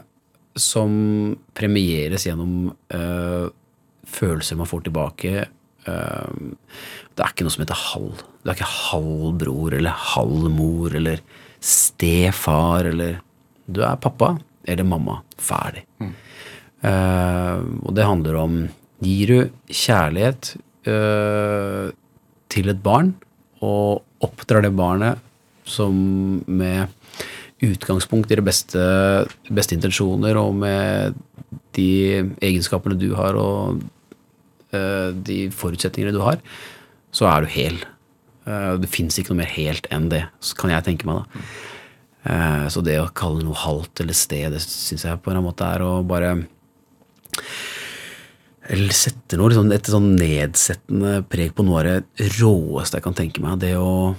[0.55, 3.49] som premieres gjennom eh,
[4.07, 5.47] følelser man får tilbake.
[5.85, 6.35] Eh,
[7.15, 8.23] det er ikke noe som heter halv.
[8.41, 11.21] Du er ikke halv bror eller halv mor eller
[11.63, 13.21] stefar eller
[13.65, 15.21] Du er pappa eller mamma.
[15.41, 15.85] Ferdig.
[16.85, 18.57] Eh, og det handler om
[19.03, 20.53] Gir du kjærlighet
[20.87, 21.91] uh,
[22.49, 23.11] til et barn
[23.59, 25.19] og oppdrar det barnet
[25.67, 25.95] som
[26.47, 26.87] med
[27.65, 28.85] utgangspunkt i de beste,
[29.49, 31.17] beste intensjoner og med
[31.75, 33.83] de egenskapene du har og
[35.27, 36.41] de forutsetningene du har,
[37.15, 37.77] så er du hel.
[38.45, 40.25] Eh, det fins ikke noe mer helt enn det,
[40.59, 41.23] kan jeg tenke meg.
[41.23, 41.45] da.
[42.25, 45.65] Eh, Så det å kalle noe halvt eller sted, det syns jeg på en måte
[45.75, 46.35] er å bare
[48.65, 51.85] eller sette noe liksom, et sånn nedsettende preg på noe av
[52.17, 53.59] det råeste jeg kan tenke meg.
[53.61, 54.15] Det å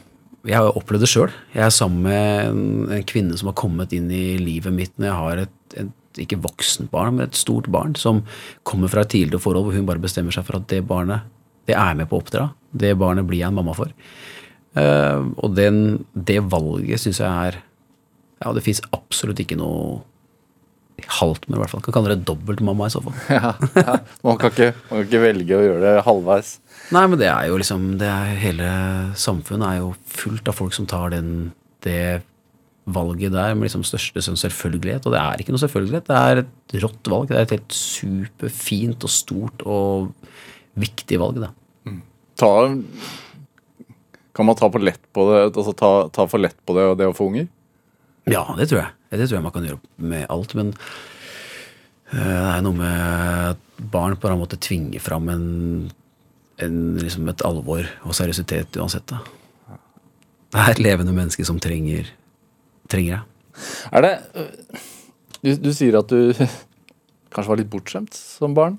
[0.47, 1.33] Jeg har opplevd det sjøl.
[1.57, 5.17] Jeg er sammen med en kvinne som har kommet inn i livet mitt når jeg
[5.19, 5.89] har et, et
[6.23, 8.23] ikke voksent barn, men et stort barn som
[8.67, 11.27] kommer fra et tidligere forhold hvor hun bare bestemmer seg for at det barnet
[11.67, 12.51] det er med på å oppdra.
[12.71, 13.91] Det barnet blir jeg en mamma for.
[14.77, 17.63] Uh, og den, det valget syns jeg er
[18.43, 20.03] Ja, det fins absolutt ikke noe
[21.17, 21.83] halvt med, i hvert fall.
[21.85, 23.17] Kan kalle det dobbeltmamma i så fall.
[23.37, 23.97] Ja, ja.
[24.25, 26.55] Man, kan ikke, man kan ikke velge å gjøre det halvveis.
[26.95, 28.71] Nei, men det er jo liksom det er, Hele
[29.19, 31.31] samfunnet er jo fullt av folk som tar den,
[31.85, 32.23] det
[32.87, 35.07] valget der med liksom største sånn selvfølgelighet.
[35.09, 36.09] Og det er ikke noe selvfølgelighet.
[36.09, 37.31] Det er et rått valg.
[37.31, 40.13] Det er et helt superfint og stort og
[40.79, 41.53] viktig valg, da.
[42.37, 42.53] Ta,
[44.37, 47.09] kan man ta, på lett på det, altså ta, ta for lett på det, det
[47.09, 47.47] å få unger?
[48.29, 48.93] Ja, det tror jeg.
[49.15, 49.81] Det tror jeg man kan gjøre
[50.13, 50.53] med alt.
[50.59, 50.75] Men
[52.13, 55.47] eh, det er noe med at barn på en måte tvinger fram en,
[56.65, 59.09] en, liksom et alvor og seriøsitet uansett.
[59.15, 59.79] Da.
[60.53, 62.09] Det er et levende menneske som trenger,
[62.91, 63.23] trenger jeg.
[63.93, 64.83] Er det øh,
[65.43, 66.33] du, du sier at du
[67.35, 68.79] kanskje var litt bortskjemt som barn?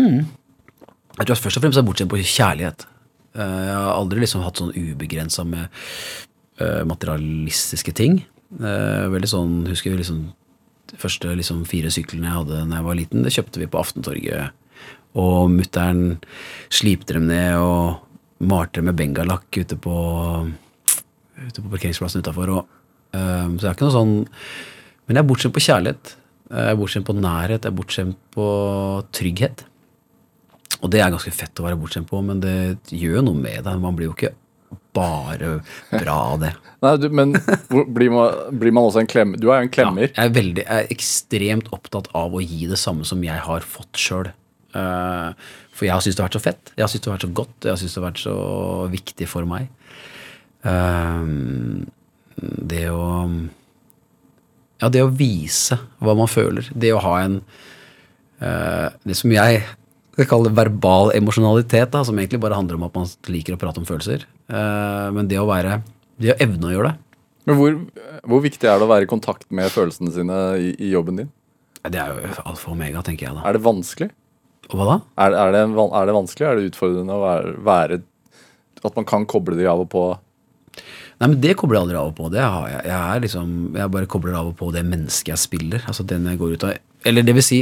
[0.00, 2.86] Jeg tror jeg først og fremst er bortskjemt på kjærlighet.
[3.36, 5.66] Eh, Jeg har aldri liksom hatt sånn ubegrensa med
[6.60, 8.22] eh, materialistiske ting.
[8.58, 10.22] Eh, Veldig sånn, husker jeg liksom
[10.90, 13.78] De første liksom fire syklene jeg hadde da jeg var liten, det kjøpte vi på
[13.78, 14.56] Aftentorget.
[15.14, 16.16] Og mutter'n
[16.72, 18.00] slipte dem ned og
[18.42, 19.94] malte med bengalakk ute på,
[21.46, 22.50] ute på parkeringsplassen utafor.
[22.56, 22.79] Og
[23.10, 24.12] Um, så det er ikke noe sånn
[25.08, 26.12] Men jeg er bortskjemt på kjærlighet.
[26.50, 27.64] Jeg er bortskjemt på nærhet.
[27.64, 28.46] Jeg er bortskjemt på
[29.16, 29.64] trygghet.
[30.80, 32.54] Og det er ganske fett å være bortskjemt på, men det
[32.94, 33.82] gjør noe med deg.
[33.82, 34.32] Man blir jo ikke
[34.96, 36.52] bare bra av det.
[36.84, 37.34] Nei, du, men
[37.68, 39.40] blir man, blir man også en klemmer?
[39.40, 40.08] Du er jo en klemmer.
[40.08, 43.46] Ja, jeg, er veldig, jeg er ekstremt opptatt av å gi det samme som jeg
[43.46, 44.30] har fått sjøl.
[44.72, 46.74] for jeg har syntes det har vært så fett.
[46.76, 47.56] Jeg har syntes det har vært så godt.
[47.66, 48.36] Jeg har syntes det har vært så
[48.94, 49.70] viktig for meg.
[50.70, 51.26] Eh,
[52.40, 53.06] det å
[54.80, 56.70] Ja, det å vise hva man føler.
[56.72, 57.40] Det å ha en
[58.40, 59.62] uh, Det som jeg
[60.14, 63.80] skal kalle verbal emosjonalitet, da, som egentlig bare handler om at man liker å prate
[63.80, 64.26] om følelser.
[64.50, 65.82] Uh, men det å være
[66.20, 67.06] Det å evne å gjøre det.
[67.48, 67.76] Men hvor,
[68.28, 71.30] hvor viktig er det å være i kontakt med følelsene sine i, i jobben din?
[71.80, 73.44] Det er jo alfa og omega, tenker jeg da.
[73.48, 74.10] Er det vanskelig?
[74.70, 74.96] Hva da?
[75.24, 76.46] Er, er, det, er det vanskelig?
[76.46, 78.00] Er det utfordrende å være, være
[78.84, 80.04] At man kan koble de av og på?
[81.20, 82.30] Nei, men Det kobler jeg aldri av og på.
[82.32, 82.84] Det har jeg.
[82.88, 85.84] Jeg, er liksom, jeg bare kobler av og på det mennesket jeg spiller.
[85.90, 86.78] Altså den jeg går ut av.
[87.04, 87.60] Eller det vil si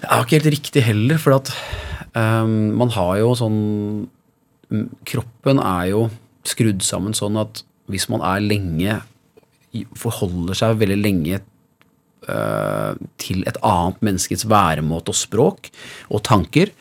[0.00, 1.50] Det er ikke helt riktig heller, for at
[2.14, 3.60] um, man har jo sånn
[5.10, 6.04] Kroppen er jo
[6.46, 9.00] skrudd sammen sånn at hvis man er lenge
[9.98, 15.68] Forholder seg veldig lenge eh, til et annet menneskets væremåte og språk
[16.10, 16.72] og tanker,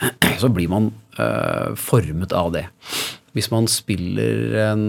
[0.40, 0.88] så blir man
[1.20, 2.64] eh, formet av det.
[3.36, 4.84] Hvis man spiller en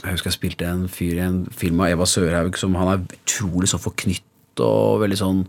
[0.00, 3.02] Jeg husker jeg spilte en fyr i en film av Eva Sørhaug som han er
[3.04, 4.24] utrolig så forknytt
[4.64, 5.42] og veldig sånn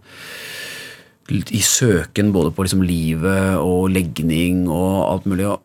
[1.32, 5.46] i søken både på liksom livet og legning og alt mulig.
[5.48, 5.62] Og,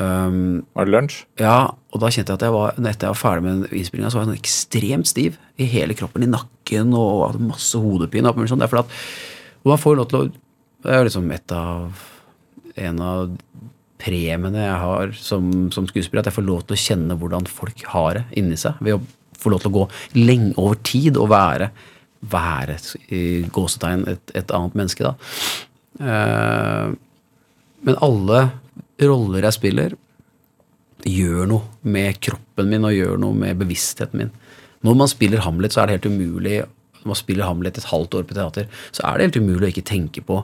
[0.00, 1.24] ehm, Er det lunsj?
[1.38, 4.16] ja, og da kjente jeg at jeg var, etter jeg var ferdig med innspillinga, så
[4.18, 8.28] var jeg sånn ekstremt stiv i hele kroppen, i nakken, og hadde masse hodepine.
[8.28, 8.60] og sånt.
[8.60, 8.96] Det er fordi at,
[9.64, 10.32] og man får lov til å
[10.82, 11.92] Det er jo liksom et av
[12.76, 13.36] En av
[14.00, 17.84] premiene jeg har som, som skuespiller, at jeg får lov til å kjenne hvordan folk
[17.92, 18.80] har det inni seg.
[18.84, 19.02] Ved å
[19.40, 19.86] få lov til å gå
[20.18, 21.70] lenge over tid og være,
[22.32, 22.76] være
[23.52, 25.14] gåsetegn et, et annet menneske, da.
[26.00, 26.92] Eh,
[27.86, 28.44] men alle
[29.00, 29.96] roller jeg spiller,
[31.08, 34.32] gjør noe med kroppen min og gjør noe med bevisstheten min.
[34.84, 36.62] Når man spiller Hamlet, så er det helt umulig
[37.00, 39.70] Når man spiller Hamlet et halvt år på teater, så er det helt umulig å
[39.72, 40.42] ikke tenke på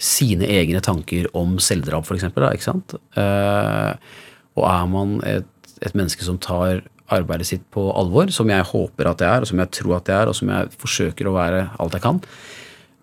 [0.00, 2.26] sine egne tanker om selvdrap, f.eks.
[2.30, 2.96] Ikke sant?
[3.18, 4.16] Eh,
[4.54, 5.48] og er man et,
[5.82, 9.50] et menneske som tar arbeidet sitt på alvor, som jeg håper at jeg er, og
[9.50, 12.20] som jeg tror at jeg er, og som jeg forsøker å være alt jeg kan,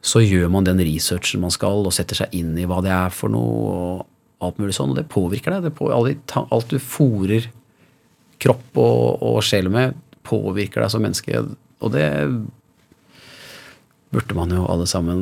[0.02, 3.14] så gjør man den researchen man skal, og setter seg inn i hva det er
[3.14, 5.68] for noe, og alt mulig sånn, og det påvirker deg.
[5.68, 7.46] Det på, alle alt du fòrer
[8.42, 9.94] kropp og, og sjel med,
[10.26, 11.44] påvirker deg som menneske,
[11.82, 12.10] og det
[14.12, 15.22] burde man jo alle sammen,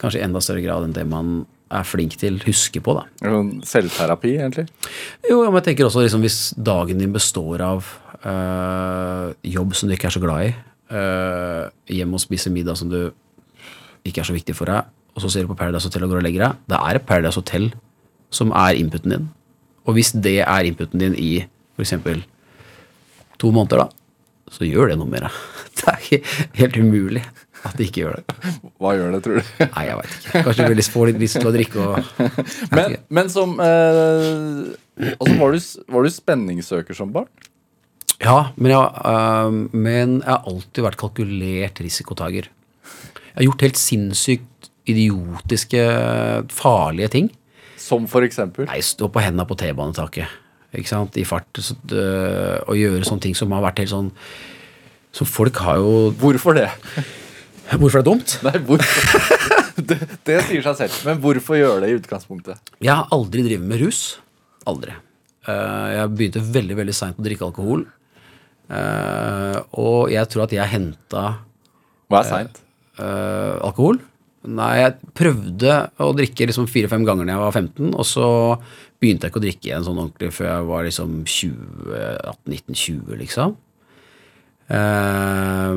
[0.00, 3.04] kanskje i enda større grad enn det man er flink til, huske på, da.
[3.22, 4.66] Det Selvterapi, egentlig?
[5.28, 7.92] Jo, men jeg tenker også liksom, hvis dagen din består av
[8.26, 10.54] øh, jobb som du ikke er så glad i,
[10.90, 13.12] øh, hjem og spise middag som du
[14.04, 16.22] ikke er så viktig for deg, og så ser du på Paradise Hotel og går
[16.22, 17.70] og legger deg, da er det Paradise Hotel
[18.34, 19.30] som er inputen din.
[19.86, 21.44] Og hvis det er inputen din i
[21.78, 21.94] f.eks.
[23.38, 25.38] to måneder, da, så gjør det noe med deg.
[25.80, 27.22] Det er ikke helt umulig
[27.68, 28.36] at de ikke gjør det.
[28.80, 29.50] Hva gjør det, tror du?
[29.64, 30.42] Nei, jeg veit ikke.
[30.46, 32.22] Kanskje du vil få litt lyst til å drikke og
[32.76, 34.70] Men, men som eh,
[35.00, 37.28] Altså, var du, var du spenningssøker som barn?
[38.20, 42.50] Ja, men jeg, øh, men jeg har alltid vært kalkulert risikotaker.
[42.50, 45.84] Jeg har gjort helt sinnssykt idiotiske,
[46.52, 47.30] farlige ting.
[47.80, 48.68] Som for eksempel?
[48.68, 50.28] Nei, stå på henda på T-banetaket.
[50.76, 51.16] Ikke sant?
[51.18, 51.48] I fart.
[51.58, 54.12] Så, øh, og gjøre sånne ting som har vært helt sånn
[55.10, 56.68] Som folk har jo Hvorfor det?
[57.78, 58.32] Hvorfor er det dumt?
[58.46, 59.36] Nei, hvorfor?
[59.80, 59.96] Det,
[60.28, 60.96] det sier seg selv.
[61.06, 62.58] Men hvorfor gjøre det i utgangspunktet?
[62.84, 64.00] Jeg har aldri drevet med rus.
[64.68, 64.92] Aldri.
[65.48, 67.86] Eh, Jeg begynte veldig veldig seint å drikke alkohol.
[68.70, 71.22] Eh, Og jeg tror at jeg henta
[72.10, 72.60] Hva er seint?
[72.98, 74.02] eh, alkohol.
[74.50, 78.26] Nei, jeg prøvde å drikke liksom fire-fem ganger da jeg var 15, og så
[79.00, 81.96] begynte jeg ikke å drikke igjen sånn ordentlig før jeg var liksom 20,
[82.48, 83.56] 18-19-20, liksom.
[84.70, 85.74] Eh,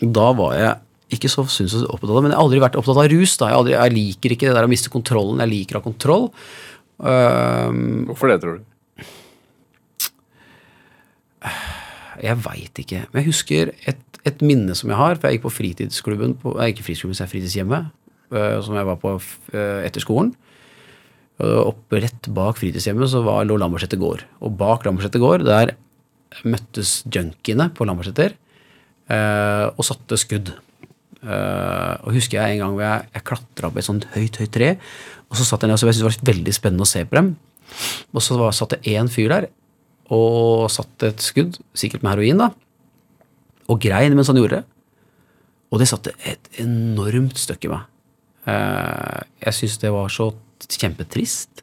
[0.00, 0.74] da var jeg
[1.14, 3.36] ikke så synes opptatt av det, men jeg har aldri vært opptatt av rus.
[3.40, 3.50] da.
[3.50, 5.40] Jeg, aldri, jeg liker ikke det der å miste kontrollen.
[5.40, 6.26] Jeg liker å ha kontroll.
[6.98, 8.66] Um, Hvorfor det, tror du?
[12.18, 13.04] Jeg veit ikke.
[13.08, 15.16] Men jeg husker et, et minne som jeg har.
[15.16, 17.88] For jeg gikk på fritidsklubben på, Nei, ikke fritidsklubben, så er fritidshjemmet.
[18.28, 20.34] Uh, som jeg var på uh, etter skolen.
[21.38, 24.24] Oppe rett bak fritidshjemmet så var, lå Lambertseter gård.
[24.42, 25.76] Og bak Lambertseter gård, der
[26.42, 28.34] møttes junkiene på Lambertseter
[29.10, 30.50] og satte skudd.
[31.22, 34.52] Eh, og husker jeg en gang hvor jeg, jeg klatra opp et sånt høyt, høyt
[34.54, 34.68] tre,
[35.28, 37.18] og så satt jeg ned og jeg syntes det var veldig spennende å se på
[37.18, 37.30] dem.
[38.14, 39.48] Og så var, satt det én fyr der,
[40.14, 42.50] og satte et skudd, sikkert med heroin, da,
[43.68, 44.64] og grein mens han gjorde det.
[45.68, 47.82] Og det satte et enormt støkk i meg.
[48.48, 50.30] Eh, Jeg syntes det var så
[50.64, 51.60] kjempetrist.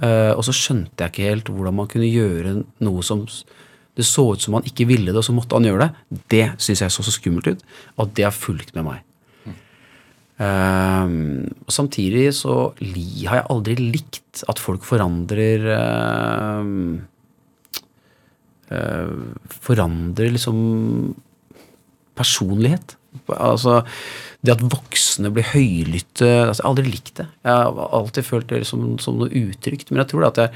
[0.00, 3.26] Eh, Og så skjønte jeg ikke helt hvordan man kunne gjøre noe som
[3.98, 6.22] det så ut som han ikke ville det, og så måtte han gjøre det.
[6.30, 9.04] Det syns jeg så så skummelt ut, at det har fulgt med meg.
[10.38, 11.12] Eh,
[11.66, 16.68] og samtidig så li, har jeg aldri likt at folk forandrer eh,
[18.70, 19.16] uh,
[19.66, 20.60] Forandrer liksom
[22.18, 22.94] personlighet.
[23.34, 23.80] Altså,
[24.44, 27.26] det at voksne blir høylytte altså, Jeg har aldri likt det.
[27.42, 29.90] Jeg har alltid følt det som, som noe utrygt.
[29.90, 30.54] Men jeg tror det at jeg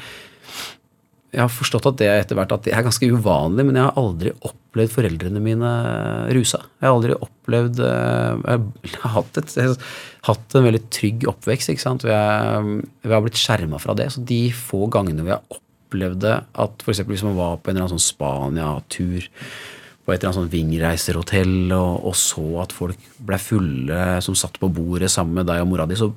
[1.32, 4.00] jeg har forstått at det etter hvert at det er ganske uvanlig, men jeg har
[4.00, 5.70] aldri opplevd foreldrene mine
[6.36, 6.60] rusa.
[6.76, 8.50] Jeg har aldri opplevd eh,
[8.84, 9.94] Jeg har hatt, et, jeg har
[10.28, 11.72] hatt en veldig trygg oppvekst.
[11.72, 12.04] ikke sant?
[12.04, 14.10] Vi, har blitt skjerma fra det.
[14.12, 17.00] Så de få gangene vi har opplevd at f.eks.
[17.08, 19.30] hvis man var på en eller annen sånn Spania-tur
[20.02, 24.60] på et eller annet sånn vingreiserhotell og, og så at folk ble fulle som satt
[24.60, 26.10] på bordet sammen med deg og mora di, så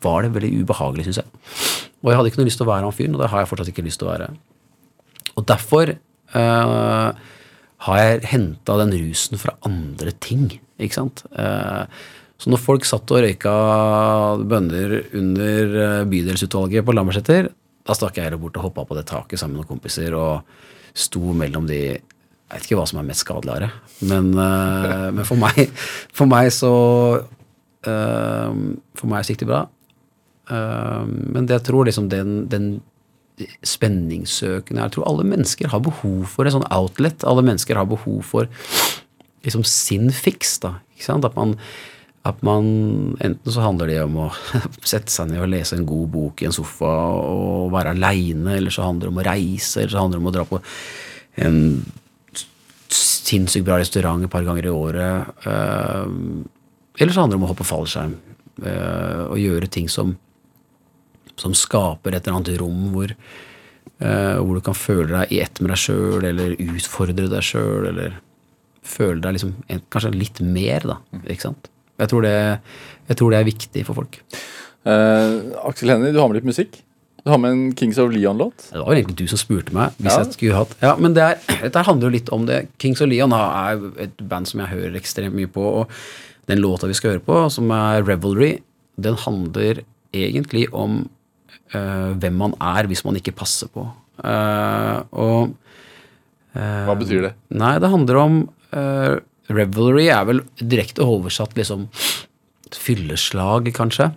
[0.00, 1.87] var det veldig ubehagelig, syns jeg.
[2.02, 3.50] Og jeg hadde ikke noe lyst til å være han fyren, og det har jeg
[3.50, 4.28] fortsatt ikke lyst til å være.
[5.38, 5.92] Og derfor
[6.34, 7.10] uh,
[7.86, 11.24] har jeg henta den rusen fra andre ting, ikke sant.
[11.34, 11.86] Uh,
[12.38, 13.52] så når folk satt og røyka
[14.46, 17.48] bønner under eh, bydelsutvalget på Lambertseter,
[17.82, 20.46] da stakk jeg heller bort og hoppa på det taket sammen med noen kompiser og
[20.94, 23.72] sto mellom de Jeg vet ikke hva som er mest skadeligere,
[24.06, 25.66] men, uh, men for, meg,
[26.14, 26.70] for meg så
[27.82, 29.64] For meg så gikk det bra.
[30.50, 32.70] Eh, men jeg tror liksom den, den
[33.62, 37.26] spenningssøkende Jeg tror alle mennesker har behov for en sånn outlet.
[37.28, 38.50] Alle mennesker har behov for
[39.46, 40.58] liksom sin fiks.
[40.64, 41.28] da, ikke sant?
[41.28, 41.54] At man,
[42.26, 44.28] at man Enten så handler det om å
[44.92, 48.74] sette seg ned og lese en god bok i en sofa og være aleine, eller
[48.74, 50.62] så handler det om å reise, eller så handler det om å dra på
[51.38, 51.58] en
[53.28, 55.44] sinnssykt bra restaurant et par ganger i året.
[55.46, 56.06] eh,
[56.98, 58.14] eller så handler det om å hoppe fallskjerm
[58.66, 60.16] eh, og gjøre ting som,
[61.40, 63.12] som skaper et eller annet rom hvor,
[64.00, 67.88] eh, hvor du kan føle deg i ett med deg sjøl, eller utfordre deg sjøl,
[67.92, 68.18] eller
[68.88, 70.98] føle deg liksom en, kanskje litt mer, da.
[71.28, 71.70] Ikke sant?
[71.98, 72.34] Jeg tror, det,
[73.10, 74.20] jeg tror det er viktig for folk.
[74.86, 75.32] Eh,
[75.66, 76.78] Aksel Hennie, du har med litt musikk.
[77.24, 78.68] Du har med en Kings of Leon-låt.
[78.70, 79.90] Det var jo egentlig du som spurte meg.
[79.98, 80.22] hvis Ja.
[80.22, 82.68] jeg skulle hatt Ja, men det er, dette handler jo litt om det.
[82.78, 85.60] Kings of Leon er et band som jeg hører ekstremt mye på.
[85.82, 85.90] Og
[86.48, 88.60] den låta vi skal høre på, som er Revelry,
[88.98, 89.82] den handler
[90.14, 91.08] egentlig om
[91.72, 93.84] hvem man er hvis man ikke passer på.
[94.24, 95.52] Eh, og
[96.54, 97.34] Hva betyr det?
[97.54, 98.38] Nei, det handler om
[98.74, 99.18] eh,
[99.52, 101.86] Revelry er vel direkte oversatt liksom
[102.74, 104.10] fylleslag, kanskje.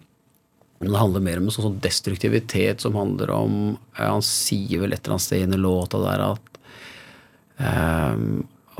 [0.82, 3.54] Men det handler mer om en sånn, sånn destruktivitet som handler om
[3.98, 6.58] eh, Han sier vel et eller annet sted i låta der at
[7.62, 8.26] eh,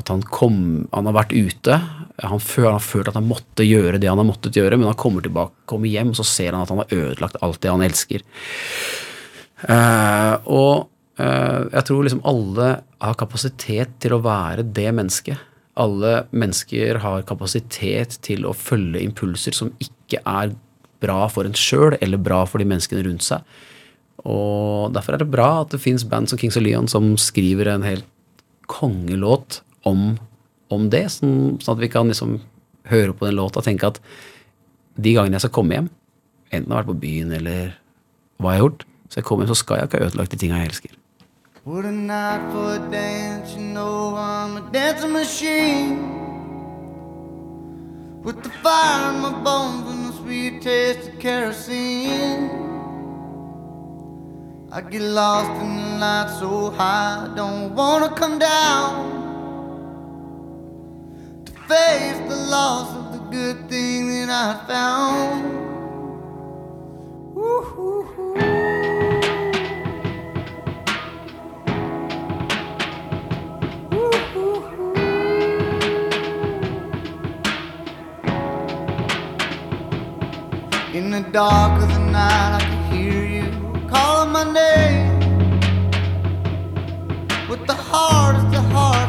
[0.02, 1.78] at han kom Han har vært ute.
[2.22, 4.90] Han føl, han har følt at han måtte gjøre det han har måttet gjøre, men
[4.90, 7.72] han kommer tilbake, kommer hjem, og så ser han at han har ødelagt alt det
[7.72, 8.26] han elsker.
[9.62, 10.74] Uh, og
[11.22, 12.68] uh, jeg tror liksom alle
[13.02, 15.48] har kapasitet til å være det mennesket.
[15.80, 20.52] Alle mennesker har kapasitet til å følge impulser som ikke er
[21.02, 23.42] bra for en sjøl, eller bra for de menneskene rundt seg.
[24.28, 27.72] Og derfor er det bra at det fins band som Kings of Leon som skriver
[27.72, 28.06] en helt
[28.70, 30.16] kongelåt om,
[30.72, 32.38] om det, sånn, sånn at vi kan liksom
[32.90, 34.00] høre på den låta og tenke at
[34.96, 35.92] de gangene jeg skal komme hjem,
[36.50, 37.76] enten jeg har vært på byen eller
[38.42, 40.40] hva jeg har gjort, så jeg kommer hjem, så skal jeg ikke ha ødelagt de
[40.42, 40.98] tinga jeg elsker.
[41.64, 46.12] What a night for a dance, you know I'm a dancing machine.
[48.24, 52.50] With the fire in my bones and the sweet taste of kerosene.
[54.72, 59.11] I get lost in the light so high, I don't wanna come down.
[61.72, 65.42] Face the loss of the good thing that I found.
[67.34, 68.34] Woo-hoo-hoo.
[80.92, 83.48] In the dark of the night, I can hear you
[83.88, 85.08] calling my name.
[87.48, 89.01] With the hardest of hearts,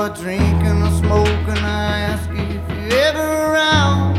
[0.00, 4.16] I drink and I smoke and I ask you if you're ever around.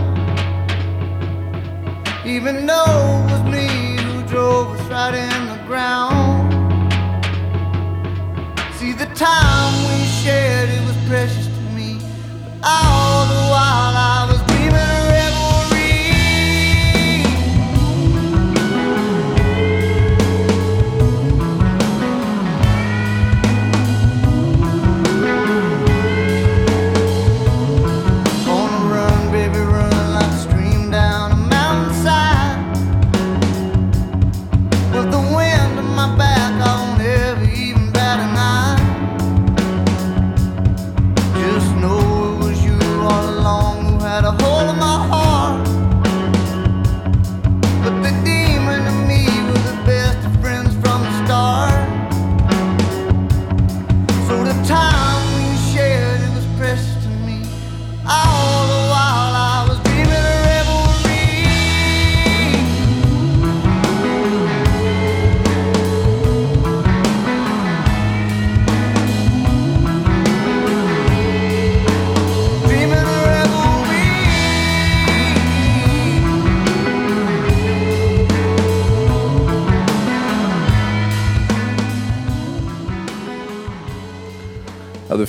[2.27, 6.51] Even though it was me who drove us right in the ground.
[8.75, 11.99] See, the time we shared, it was precious to me.
[12.43, 15.08] But all the while I was dreaming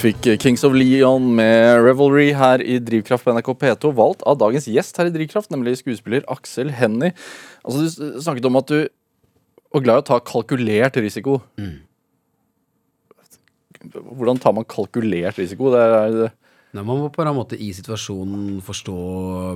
[0.01, 4.69] fikk Kings of Leon med Revelry her i Drivkraft på NRK P2, valgt av dagens
[4.71, 7.13] gjest her i Drivkraft, nemlig skuespiller Aksel Hennie.
[7.61, 8.79] Altså, du snakket om at du
[9.75, 11.41] var glad i å ta kalkulert risiko.
[13.91, 15.73] Hvordan tar man kalkulert risiko?
[15.75, 16.19] Det er,
[16.71, 18.99] Nei, man må på en måte i situasjonen forstå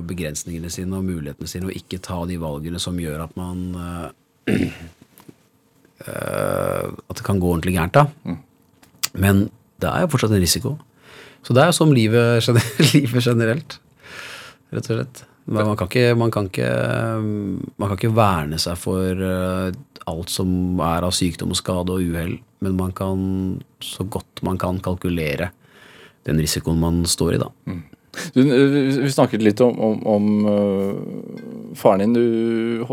[0.07, 4.49] begrensningene sine og mulighetene sine, og ikke ta de valgene som gjør at man eh,
[6.05, 8.35] eh, At det kan gå ordentlig gærent, da.
[9.15, 9.47] Men
[9.81, 10.75] det er jo fortsatt en risiko.
[11.45, 12.47] Så det er jo som livet,
[12.93, 13.79] livet generelt,
[14.73, 15.25] rett og slett.
[15.45, 16.69] Men man kan ikke, man kan ikke,
[17.77, 19.75] man kan ikke verne seg for eh,
[20.09, 23.19] alt som er av sykdom og skade og uhell, men man kan
[23.83, 25.51] så godt man kan kalkulere
[26.25, 27.51] den risikoen man står i, da.
[28.33, 32.87] du, vi snakket litt om, om, om øh, faren din du,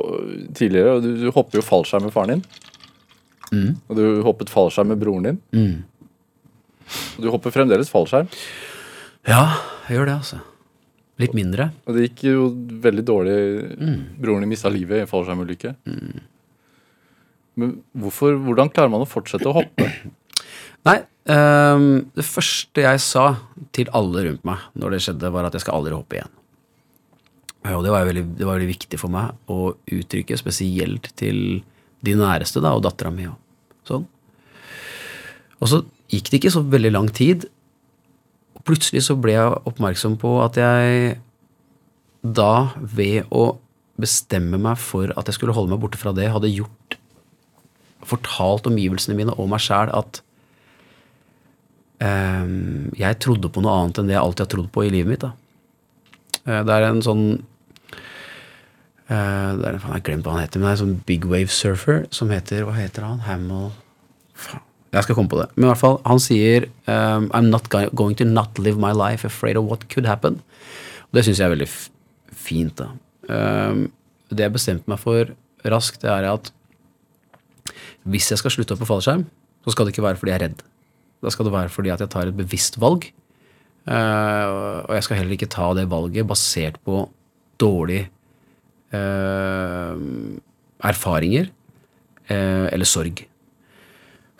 [0.53, 0.99] tidligere.
[0.99, 2.45] og Du, du hopper jo fallskjerm med faren din.
[3.89, 5.41] Og du hoppet fallskjerm med broren din.
[5.55, 5.92] Og
[7.21, 8.31] du hopper fremdeles fallskjerm.
[9.29, 9.45] Ja,
[9.89, 10.41] jeg gjør det, altså.
[11.23, 11.69] Litt mindre.
[11.87, 12.49] Og det gikk jo
[12.83, 13.37] veldig dårlig.
[14.19, 15.75] Broren din mista livet i en fallskjermulykke.
[17.61, 19.89] Men hvorfor, hvordan klarer man å fortsette å hoppe?
[20.89, 20.99] Nei,
[21.31, 23.27] um, det første jeg sa
[23.77, 26.33] til alle rundt meg når det skjedde, var at jeg skal aldri hoppe igjen.
[27.71, 31.61] Og det var, veldig, det var veldig viktig for meg å uttrykke, spesielt til
[32.03, 33.29] de næreste, da, og dattera mi.
[33.87, 34.09] Sånn.
[35.63, 35.79] Og så
[36.13, 37.49] gikk det ikke så veldig lang tid,
[38.57, 41.17] og plutselig så ble jeg oppmerksom på at jeg
[42.23, 43.57] da, ved å
[44.01, 46.99] bestemme meg for at jeg skulle holde meg borte fra det, hadde gjort
[48.07, 50.21] fortalt omgivelsene mine og meg sjæl at
[52.03, 55.13] um, jeg trodde på noe annet enn det jeg alltid har trodd på i livet
[55.13, 55.27] mitt.
[56.43, 57.25] Eh, det er en sånn
[59.07, 61.07] uh, det er, en, Jeg har glemt hva han heter, men det er en sånn
[61.09, 63.23] big wave surfer som heter Hva heter han?
[63.29, 63.71] Hamill
[64.35, 65.49] Faen, Jeg skal komme på det.
[65.57, 69.25] Men i hvert fall, han sier um, I'm not going to not live my life
[69.25, 70.43] afraid of what could happen.
[71.09, 71.71] Og det syns jeg er veldig
[72.33, 72.77] fint.
[72.77, 72.91] da.
[73.33, 73.87] Um,
[74.33, 75.33] det jeg bestemte meg for
[75.73, 76.53] raskt, det er at
[78.03, 79.25] hvis jeg skal slutte opp på fallskjerm,
[79.63, 80.63] så skal det ikke være fordi jeg er redd.
[81.23, 83.09] Da skal det være fordi at jeg tar et bevisst valg.
[83.87, 87.07] Uh, og jeg skal heller ikke ta det valget basert på
[87.63, 88.11] dårlige
[88.95, 89.97] uh,
[90.85, 91.49] erfaringer
[92.29, 93.25] uh, eller sorg.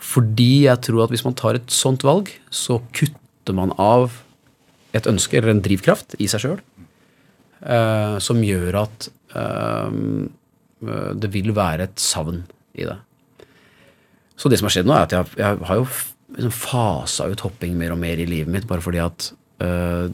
[0.03, 4.19] Fordi jeg tror at hvis man tar et sånt valg, så kutter man av
[4.93, 6.59] et ønske eller en drivkraft i seg sjøl
[7.63, 9.99] eh, som gjør at eh,
[11.23, 12.43] det vil være et savn
[12.75, 12.99] i det.
[14.37, 15.87] Så det som har skjedd nå, er at jeg, jeg har jo
[16.33, 19.29] liksom fasa ut hopping mer og mer i livet mitt, bare fordi at
[19.63, 20.11] øh,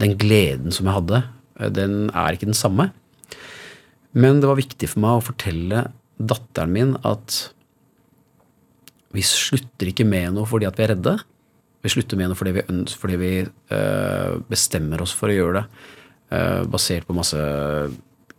[0.00, 1.22] den gleden som jeg hadde,
[1.60, 2.90] øh, den er ikke den samme.
[4.16, 7.50] Men det var viktig for meg å fortelle datteren min at
[9.14, 11.16] vi slutter ikke med noe fordi at vi er redde.
[11.80, 12.64] Vi slutter med noe fordi vi,
[13.00, 15.86] fordi vi øh, bestemmer oss for å gjøre det,
[16.36, 17.40] øh, basert på masse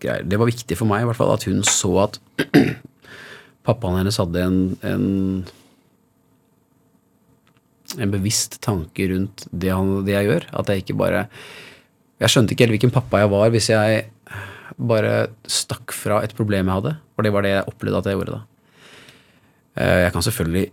[0.01, 0.23] greier.
[0.25, 2.21] Det var viktig for meg i hvert fall at hun så at
[3.67, 5.09] pappaen hennes hadde en, en
[7.99, 10.47] en bevisst tanke rundt det, han, det jeg gjør.
[10.61, 11.25] At jeg ikke bare
[12.21, 14.03] Jeg skjønte ikke helt hvilken pappa jeg var hvis jeg
[14.77, 16.93] bare stakk fra et problem jeg hadde.
[17.15, 18.41] For det var det jeg opplevde at jeg gjorde da.
[19.77, 20.65] Eh, Jeg kan selvfølgelig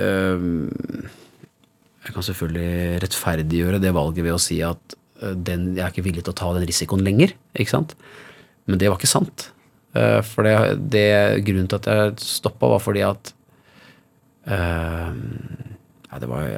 [0.00, 0.46] eh,
[2.06, 6.06] Jeg kan selvfølgelig rettferdiggjøre det valget ved å si at eh, den, jeg er ikke
[6.06, 7.34] villig til å ta den risikoen lenger.
[7.54, 7.96] ikke sant?
[8.66, 9.50] Men det var ikke sant.
[9.96, 10.52] For det,
[10.92, 11.06] det
[11.46, 13.30] grunnen til at jeg stoppa, var fordi at
[14.44, 16.50] uh, Nei, det var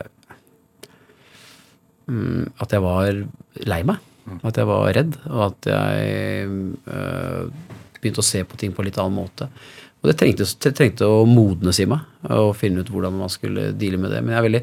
[2.11, 3.21] um, At jeg var
[3.63, 4.03] lei meg.
[4.43, 6.51] At jeg var redd, og at jeg
[6.91, 7.47] uh,
[8.01, 9.47] begynte å se på ting på en litt annen måte.
[9.99, 13.99] Og det trengte, trengte å modnes i meg, og finne ut hvordan man skulle deale
[14.01, 14.23] med det.
[14.23, 14.63] Men jeg er veldig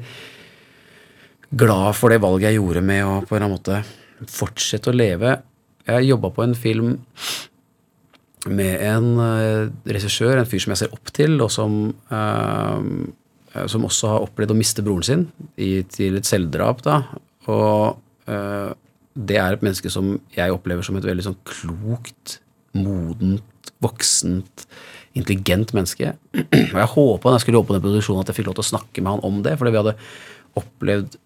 [1.60, 4.96] glad for det valget jeg gjorde med å på en eller annen måte fortsette å
[4.96, 5.36] leve.
[5.86, 6.96] Jeg jobba på en film
[8.46, 11.78] med en uh, regissør, en fyr som jeg ser opp til, og som,
[12.14, 15.24] eh, som også har opplevd å miste broren sin
[15.58, 16.84] i, til et selvdrap.
[16.86, 17.00] da,
[17.50, 18.72] og eh,
[19.16, 22.40] det er et menneske som jeg opplever som et veldig sånn klokt,
[22.76, 24.66] modent, voksent,
[25.16, 26.14] intelligent menneske.
[26.74, 28.66] Og jeg håpa når jeg skulle jobbe på den produksjonen at jeg fikk lov til
[28.66, 29.96] å snakke med han om det, fordi vi hadde
[30.60, 31.18] opplevd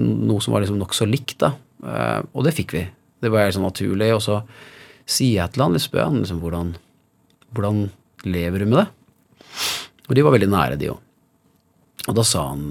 [0.00, 1.38] noe som var liksom nokså likt.
[1.42, 1.52] da.
[1.84, 2.84] Eh, Og det fikk vi.
[3.20, 4.12] Det var helt sånn naturlig.
[4.16, 4.40] Og så
[5.10, 6.74] sier jeg til han, spør han liksom, hvordan,
[7.56, 7.84] hvordan
[8.24, 8.88] lever du med det?
[10.08, 11.00] Og de var veldig nære, de òg.
[12.08, 12.62] Og da sa han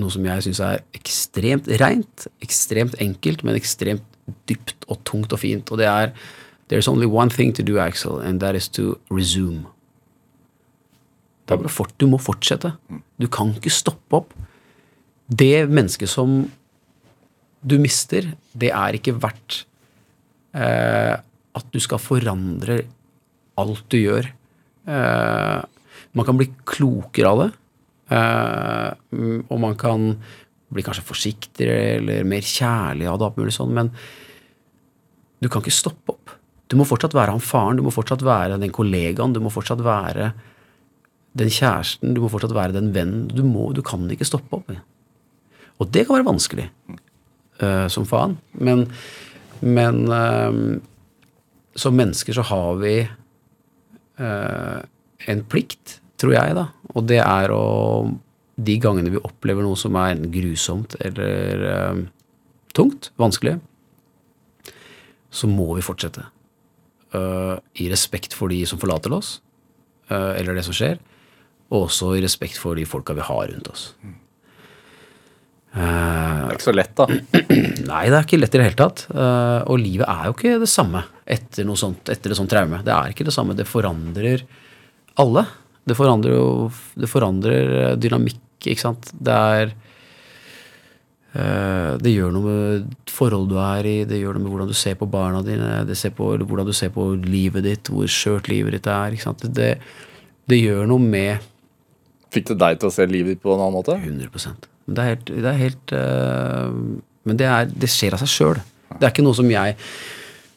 [0.00, 4.06] noe som jeg syns er ekstremt reint, ekstremt enkelt, men ekstremt
[4.48, 5.68] dypt og tungt og fint.
[5.74, 6.14] Og det er
[6.72, 9.66] There's only one thing to do, Axel, and that is to resume.
[11.68, 12.70] Fort, du må fortsette.
[13.20, 14.32] Du kan ikke stoppe opp.
[15.28, 16.46] Det mennesket som
[17.60, 19.66] du mister, det er ikke verdt
[20.56, 22.80] eh, at du skal forandre
[23.60, 24.32] alt du gjør.
[24.88, 25.60] Eh,
[26.16, 27.50] man kan bli klokere av det,
[28.16, 28.90] eh,
[29.44, 30.14] og man kan
[30.72, 33.92] bli kanskje forsiktigere eller mer kjærlig av det, sånn, men
[35.36, 36.38] du kan ikke stoppe opp.
[36.72, 39.82] Du må fortsatt være han faren, du må fortsatt være den kollegaen, du må fortsatt
[39.84, 40.30] være
[41.36, 43.26] den kjæresten, du må fortsatt være den vennen.
[43.28, 44.72] Du, må, du kan ikke stoppe opp.
[45.76, 46.70] Og det kan være vanskelig
[47.60, 48.38] uh, som faen.
[48.56, 48.86] Men,
[49.60, 50.80] men uh,
[51.76, 54.80] som mennesker så har vi uh,
[55.28, 56.70] en plikt, tror jeg, da.
[56.96, 57.64] Og det er å
[58.62, 62.04] De gangene vi opplever noe som er grusomt eller
[62.76, 63.56] tungt, vanskelig,
[65.32, 66.31] så må vi fortsette.
[67.12, 69.36] Eh, I respekt for de som forlater oss,
[70.08, 70.98] uh, eller det som skjer,
[71.72, 73.90] og også i respekt for de folka vi har rundt oss.
[75.72, 77.06] Det er ikke så lett, da.
[77.92, 79.06] Nei, det er ikke lett i det hele tatt.
[79.12, 82.82] Uh, og livet er jo ikke det samme etter noe sånt, etter et sånt traume.
[82.84, 83.56] Det er ikke det samme.
[83.56, 84.44] Det forandrer
[85.20, 85.46] alle.
[85.88, 86.44] Det forandrer jo
[86.94, 89.12] Det forandrer dynamikk, ikke sant.
[89.16, 89.72] Det er
[91.32, 94.98] Det gjør noe med forholdet du er i, det gjør noe med hvordan du ser
[95.00, 98.76] på barna dine, det ser på hvordan du ser på livet ditt, hvor skjørt livet
[98.76, 99.16] ditt er.
[99.48, 99.70] Det,
[100.52, 101.48] det gjør noe med
[102.32, 103.96] Fikk det deg til å se livet ditt på en annen måte?
[103.98, 104.30] 100
[104.86, 106.78] Men det er helt, det er helt øh,
[107.28, 108.60] Men det, er, det skjer av seg sjøl.
[108.92, 109.76] Det er ikke noe som jeg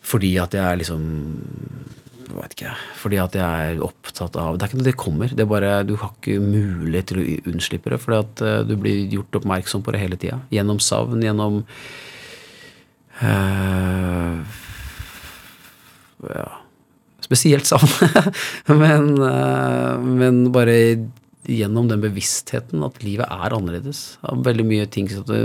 [0.06, 1.04] Fordi at jeg er liksom
[2.34, 5.32] vet ikke, Fordi at jeg er opptatt av Det er ikke noe det kommer.
[5.32, 8.02] Det er bare, Du har ikke mulighet til å unnslippe det.
[8.02, 10.42] Fordi at øh, du blir gjort oppmerksom på det hele tida.
[10.54, 11.64] Gjennom savn, gjennom
[13.22, 14.40] øh,
[16.32, 16.48] ja,
[17.26, 17.90] spesielt savn.
[18.84, 20.78] men, øh, men bare
[21.46, 24.18] gjennom den bevisstheten at livet er annerledes.
[24.24, 25.44] Veldig mye ting som det,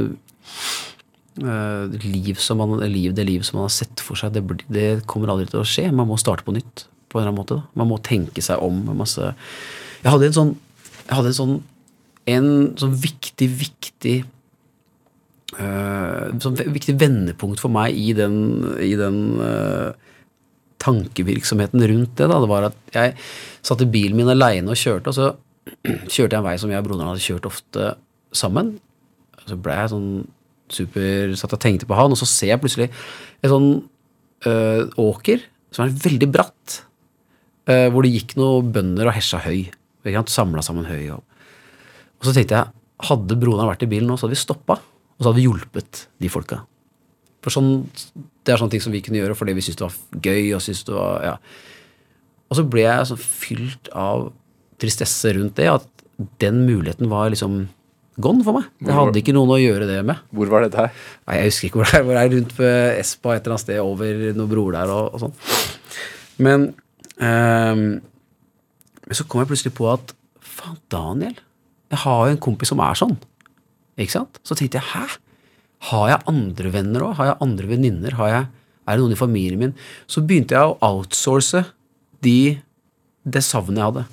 [1.41, 5.32] liv som man, liv, Det liv som man har sett for seg, det, det kommer
[5.32, 5.86] aldri til å skje.
[5.93, 7.59] Man må starte på nytt på en eller annen måte.
[7.59, 7.80] Da.
[7.80, 8.82] Man må tenke seg om.
[8.99, 9.32] Masse.
[10.03, 10.53] Jeg hadde en sånn
[11.11, 11.57] hadde en sånn
[12.30, 14.16] en sånn viktig, viktig
[15.59, 18.36] uh, sånn viktig vendepunkt for meg i den,
[18.84, 19.91] i den uh,
[20.82, 22.28] tankevirksomheten rundt det.
[22.30, 22.41] Da.
[22.43, 23.16] Det var at jeg
[23.66, 25.30] satt i bilen min aleine og kjørte, og så
[26.14, 27.95] kjørte jeg en vei som jeg og broderen hadde kjørt ofte
[28.36, 28.76] sammen.
[29.49, 30.11] Så ble jeg sånn
[30.74, 32.88] super Satt og tenkte på han, og så ser jeg plutselig
[33.40, 33.70] en sånn
[34.48, 36.80] øh, åker som er veldig bratt.
[37.70, 39.70] øh, hvor det gikk noen bønder og hesja høy.
[40.26, 41.10] Samla sammen høy.
[41.14, 41.22] Og,
[42.20, 42.72] og så tenkte jeg,
[43.10, 44.78] hadde broren vært i bilen nå, så hadde vi stoppa.
[44.80, 46.62] Og så hadde vi hjulpet de folka.
[47.44, 47.88] For sånn,
[48.44, 50.54] Det er sånne ting som vi kunne gjøre fordi vi syntes det var gøy.
[50.56, 51.34] Og det var, ja.
[52.50, 54.30] Og så ble jeg sånn fylt av
[54.80, 55.86] tristesse rundt det, at
[56.40, 57.68] den muligheten var liksom
[58.22, 58.68] gone for meg.
[58.84, 60.20] Jeg hadde ikke noen å gjøre det med.
[60.36, 60.92] Hvor var dette her?
[61.26, 62.06] Nei, Jeg husker ikke hvor det er.
[62.06, 65.16] Hvor det er rundt på Espa et eller annet sted over noen broer der og,
[65.16, 65.34] og sånn.
[66.46, 66.68] Men,
[67.20, 67.84] um,
[69.10, 71.36] så kom jeg plutselig på at faen, Daniel,
[71.90, 73.16] jeg har jo en kompis som er sånn.
[74.00, 74.40] Ikke sant?
[74.46, 75.04] Så tenkte jeg hæ?
[75.90, 77.16] Har jeg andre venner òg?
[77.18, 78.16] Har jeg andre venninner?
[78.20, 78.46] Er
[78.96, 79.76] det noen i familien min?
[80.10, 81.64] Så begynte jeg å outsource
[82.24, 82.60] de,
[83.24, 84.04] det savnet jeg hadde.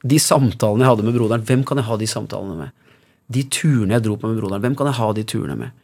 [0.00, 1.44] De samtalene jeg hadde med broderen.
[1.48, 2.76] Hvem kan jeg ha de samtalene med?
[3.30, 4.62] De turene jeg dro på med broderen.
[4.64, 5.76] Hvem kan jeg ha de turene med?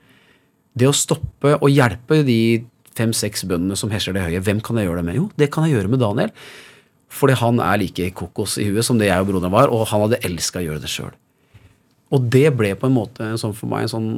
[0.76, 2.40] Det å stoppe og hjelpe de
[2.97, 5.18] fem-seks bøndene som hesjer det høye, hvem kan jeg gjøre det med?
[5.18, 6.32] Jo, det kan jeg gjøre med Daniel.
[7.16, 10.07] Fordi han er like kokos i huet som det jeg og broderen var, og han
[10.07, 11.14] hadde elska å gjøre det sjøl.
[12.14, 14.11] Og det ble på en måte sånn for meg en sånn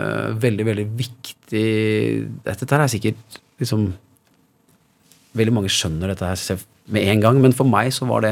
[0.00, 1.64] uh, veldig, veldig viktig
[2.46, 3.90] Dette her er sikkert liksom
[5.36, 8.30] Veldig mange skjønner dette her med en gang, men for meg så var det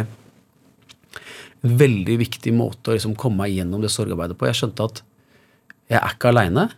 [1.65, 4.49] veldig viktig måte å liksom komme meg gjennom det sorgarbeidet på.
[4.51, 5.03] Jeg skjønte at
[5.93, 6.69] jeg er ikke aleine.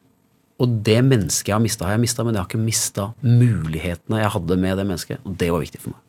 [0.62, 4.22] Og det mennesket jeg har mista, har jeg mista, men jeg har ikke mista mulighetene
[4.22, 5.26] jeg hadde med det mennesket.
[5.28, 6.02] Og det var viktig for meg.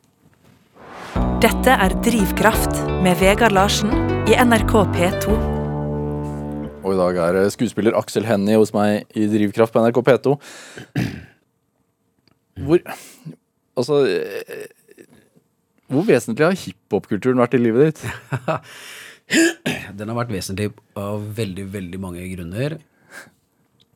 [1.42, 3.92] Dette er Drivkraft med Vegard Larsen
[4.30, 5.36] i NRK P2.
[6.78, 10.38] Og i dag er skuespiller Aksel Hennie hos meg i Drivkraft på NRK P2.
[12.64, 12.82] Hvor
[13.78, 14.66] Altså eh,
[15.88, 18.04] Hvor vesentlig har hiphop-kulturen vært i livet ditt?
[19.98, 22.78] Den har vært vesentlig av veldig, veldig mange grunner.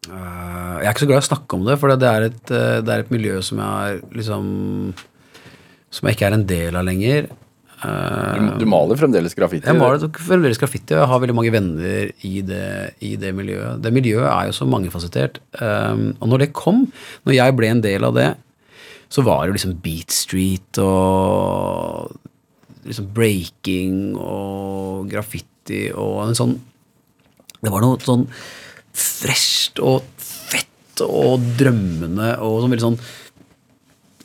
[0.09, 2.43] Eh, jeg er ikke så glad i å snakke om det, for det er et,
[2.51, 4.49] eh, det er et miljø som jeg liksom
[5.93, 7.27] Som jeg ikke er en del av lenger.
[7.85, 9.69] Eh, Du, du maler fremdeles graffiti?
[9.69, 13.83] Jeg maler fremdeles graffiti, og jeg har veldig mange venner i det, i det miljøet.
[13.85, 15.43] Det miljøet er jo så mangefasettert.
[15.61, 16.87] Og når det kom,
[17.29, 18.31] når jeg ble en del av det,
[19.13, 22.15] så var det liksom Beat Street og
[22.89, 26.55] liksom breaking og graffiti og en sånn
[27.63, 28.25] Det var noe sånn
[28.93, 32.99] fresht og fett og drømmende og sånn veldig sånn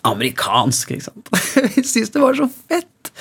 [0.08, 1.30] amerikansk, ikke sant.
[1.76, 3.12] Jeg syns det var så fett!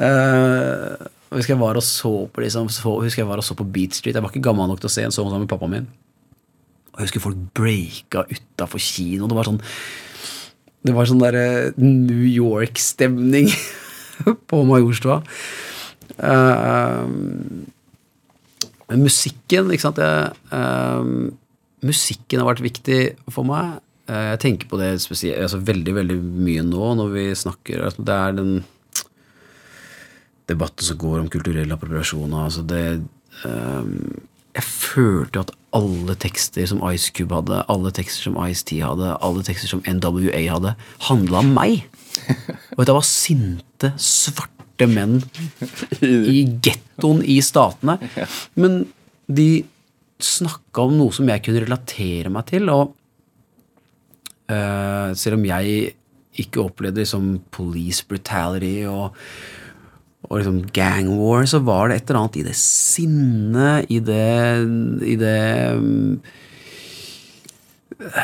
[0.00, 0.96] Uh,
[1.34, 3.96] husker jeg var og så på liksom, så, husker jeg var og så på Beat
[3.98, 4.16] Street.
[4.16, 5.88] Jeg var ikke gammel nok til å se en sånn sammen med pappaen min.
[6.90, 9.28] Og jeg husker folk breaka utafor kino.
[9.28, 9.60] Det var sånn
[10.80, 13.50] Det var sånn derre New York-stemning
[14.50, 15.20] på Majorstua.
[16.20, 17.04] Uh,
[18.96, 21.30] musikken, ikke sant jeg, uh,
[21.80, 22.98] Musikken har vært viktig
[23.32, 23.78] for meg.
[24.08, 26.18] Uh, jeg tenker på det spesielt, altså veldig veldig
[26.48, 28.52] mye nå når vi snakker altså Det er den
[30.50, 32.32] debatten som går om kulturell appropriasjon.
[32.34, 32.84] Altså det,
[33.44, 39.44] jeg følte at alle tekster som Ice Cube hadde, alle tekster som Ice-T hadde, alle
[39.46, 40.74] tekster som NWA hadde,
[41.06, 41.84] handla om meg.
[42.76, 45.20] Og det var sinte, svarte menn
[46.02, 47.98] i gettoen i statene.
[48.58, 48.82] Men
[49.30, 49.50] de
[50.20, 52.92] snakka om noe som jeg kunne relatere meg til, og
[54.50, 55.94] uh, selv om jeg
[56.40, 59.16] ikke opplevde liksom police brutality og
[60.28, 64.26] og liksom gang war, så var det et eller annet i det sinnet, i det
[65.08, 65.38] I det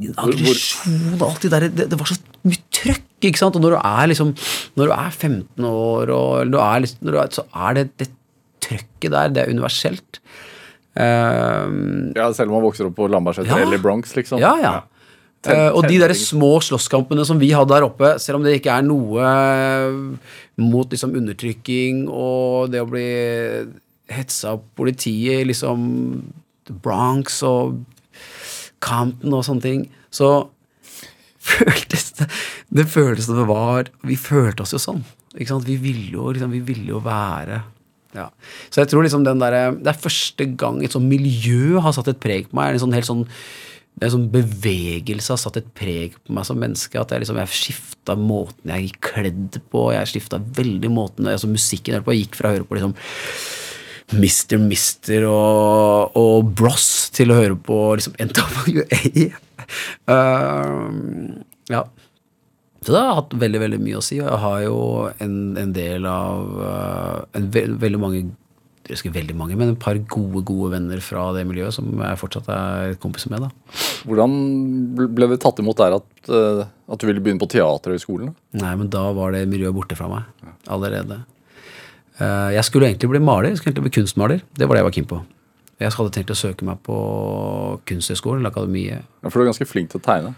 [0.00, 2.16] Aggresjon og alt det der det, det, var så
[2.48, 3.58] mye trøkk, ikke sant?
[3.58, 4.30] Og når du er liksom
[4.80, 8.08] Når du er 15 år, og du er, liksom, du så er det det
[8.64, 10.20] trøkket der, det er universelt.
[10.94, 13.60] Um, ja, selv om man vokser opp på Lambertseter Ja.
[13.64, 14.40] eller Bronx, liksom.
[14.42, 14.72] ja, ja.
[14.80, 14.99] Ten-
[15.48, 18.74] Eh, og de der små slåsskampene som vi hadde der oppe, selv om det ikke
[18.74, 19.30] er noe
[20.60, 23.06] mot liksom undertrykking og det å bli
[24.12, 25.88] hetsa av politiet i liksom
[26.84, 27.80] Bronx og
[28.84, 30.50] Compton og sånne ting, så
[31.50, 32.28] føltes det
[32.70, 35.00] Det føltes som det var Vi følte oss jo sånn.
[35.34, 35.66] Ikke sant?
[35.66, 37.62] Vi ville jo, liksom, vi ville jo være
[38.16, 38.26] ja.
[38.68, 42.10] Så jeg tror liksom den der, Det er første gang et sånn miljø har satt
[42.10, 42.74] et preg på meg.
[42.74, 43.24] En sånn helt sånn
[44.00, 46.96] det en sånn bevegelse har satt et preg på meg som menneske.
[46.96, 49.90] At jeg liksom, jeg skifta måten jeg gikk kledd på.
[49.92, 52.16] Jeg skifta veldig måten altså Musikken jeg på.
[52.16, 52.94] Gikk fra å høre på liksom
[54.16, 54.56] Mr.
[54.64, 59.28] Mister og, og Bros til å høre på liksom NWA.
[60.08, 61.84] Uh, ja.
[62.80, 64.16] Så det har hatt veldig veldig mye å si.
[64.24, 64.78] Og jeg har jo
[65.20, 68.24] en, en del av uh, en ve veldig mange
[68.88, 72.18] jeg husker veldig mange, men et par gode gode venner fra det miljøet som jeg
[72.18, 73.44] fortsatt er kompiser med.
[73.44, 73.50] da.
[74.08, 74.32] Hvordan
[75.14, 78.32] ble det tatt imot der at, eh, at du ville begynne på Teaterhøgskolen?
[78.32, 78.62] skolen?
[78.64, 80.24] Nei, men da var det miljøet borte fra meg
[80.66, 81.20] allerede.
[82.18, 84.42] Eh, jeg skulle egentlig bli maler, jeg skulle egentlig bli kunstmaler.
[84.56, 85.20] Det var det jeg var keen på.
[85.80, 86.96] Jeg hadde tenkt å søke meg på
[87.88, 89.06] Kunsthøgskolen, eller Akademiet.
[89.22, 90.34] Ja, for du er ganske flink til å tegne.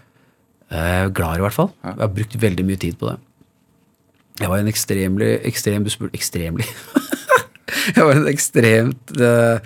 [0.71, 1.73] Jeg er glad i hvert fall.
[1.83, 3.17] Jeg har brukt veldig mye tid på det.
[4.39, 5.83] Jeg var en ekstremlig ekstrem,
[6.13, 6.69] Ekstremlig?
[7.95, 9.57] jeg var en ekstremt uh,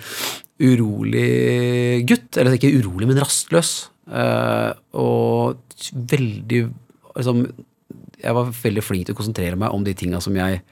[0.58, 2.30] urolig gutt.
[2.36, 3.88] Eller ikke urolig, men rastløs.
[4.08, 5.58] Uh, og
[5.92, 6.62] veldig
[7.18, 7.42] liksom,
[8.18, 10.62] Jeg var veldig flink til å konsentrere meg om de tinga som jeg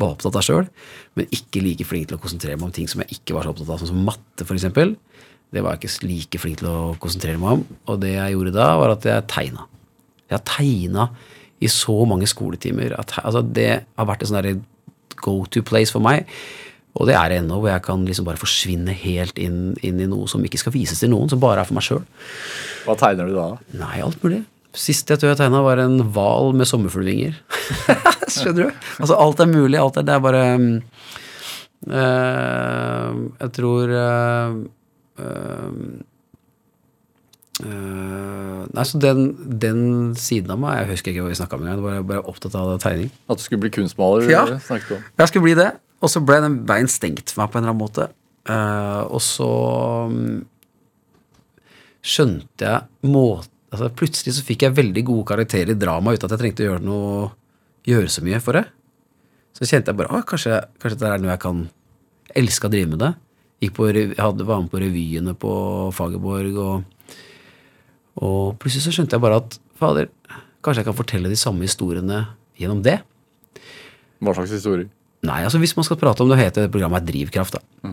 [0.00, 0.66] var opptatt av sjøl,
[1.18, 3.52] men ikke like flink til å konsentrere meg om ting som jeg ikke var så
[3.52, 4.66] opptatt av, sånn som matte, f.eks.
[5.50, 7.64] Det var jeg ikke like flink til å konsentrere meg om.
[7.90, 9.66] Og det jeg gjorde da, var at jeg tegna.
[10.30, 11.06] Jeg har tegna
[11.60, 12.94] i så mange skoletimer.
[13.00, 14.62] At, altså, det har vært en sånn
[15.20, 16.28] go to place for meg.
[16.98, 20.08] Og det er det ennå, hvor jeg kan liksom bare forsvinne helt inn, inn i
[20.10, 22.02] noe som ikke skal vises til noen, som bare er for meg sjøl.
[22.86, 23.46] Hva tegner du da?
[23.78, 24.42] Nei, alt mulig.
[24.76, 27.38] Sist jeg tror jeg tegna, var en hval med sommerfuglvinger.
[28.34, 28.84] Skjønner du?
[28.98, 29.78] Altså, alt er mulig.
[29.78, 30.44] Alt er, det er bare
[31.90, 34.54] eh, Jeg tror øh,
[37.64, 39.24] eh, Nei, så den,
[39.62, 39.80] den
[40.18, 41.82] siden av meg Jeg husker ikke hva vi snakka om engang.
[41.82, 43.10] Jeg var bare opptatt av tegning.
[43.26, 44.30] At du skulle bli kunstmaler?
[44.30, 44.46] Ja.
[44.46, 47.74] Jeg skulle bli det, og så ble den veien stengt for meg på en eller
[47.74, 48.08] annen måte.
[48.48, 49.50] Uh, og så
[50.10, 50.38] mm,
[52.00, 56.32] skjønte jeg måten altså Plutselig så fikk jeg veldig gode karakterer i drama uten at
[56.34, 57.28] jeg trengte å gjøre noe
[57.86, 58.64] gjøre så mye for det.
[59.56, 61.60] Så kjente jeg bare at kanskje, kanskje det er noe jeg kan
[62.40, 63.12] elske å drive med det.
[63.76, 65.52] På, jeg hadde, var med på revyene på
[65.92, 67.16] Fagerborg, og,
[68.24, 70.08] og plutselig så skjønte jeg bare at fader,
[70.64, 72.22] kanskje jeg kan fortelle de samme historiene
[72.60, 72.98] gjennom det.
[74.20, 74.88] Hva slags historier?
[75.26, 77.90] Nei, altså hvis man skal prate om det heter programmet Drivkraft, da.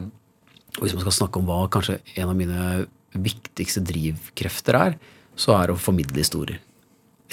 [0.78, 4.98] Og hvis man skal snakke om hva kanskje en av mine viktigste drivkrefter er,
[5.38, 6.60] så er det å formidle historier.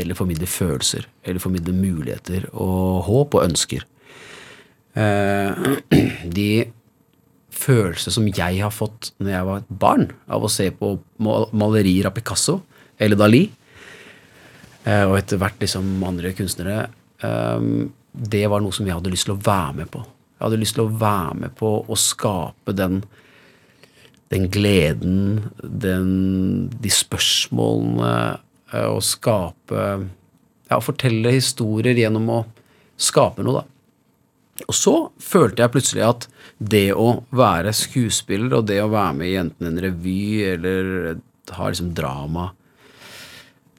[0.00, 1.06] Eller formidle følelser.
[1.22, 3.84] Eller formidle muligheter og håp og ønsker.
[4.94, 5.66] Eh,
[6.38, 6.48] de
[7.54, 12.08] følelser som jeg har fått når jeg var et barn, av å se på malerier
[12.08, 12.60] av Picasso
[12.98, 13.44] eller Dali,
[14.84, 16.88] eh, og etter hvert liksom andre kunstnere,
[17.22, 17.68] eh,
[18.14, 20.04] det var noe som jeg hadde lyst til å være med på.
[20.38, 23.02] Jeg hadde lyst til å være med på å skape den,
[24.34, 26.10] den gleden, den,
[26.82, 28.16] de spørsmålene,
[28.72, 29.86] eh, å skape
[30.64, 32.38] Ja, fortelle historier gjennom å
[32.96, 34.64] skape noe, da.
[34.64, 36.26] Og så følte jeg plutselig at
[36.58, 41.18] det å være skuespiller og det å være med i enten en revy eller
[41.58, 42.48] ha liksom drama,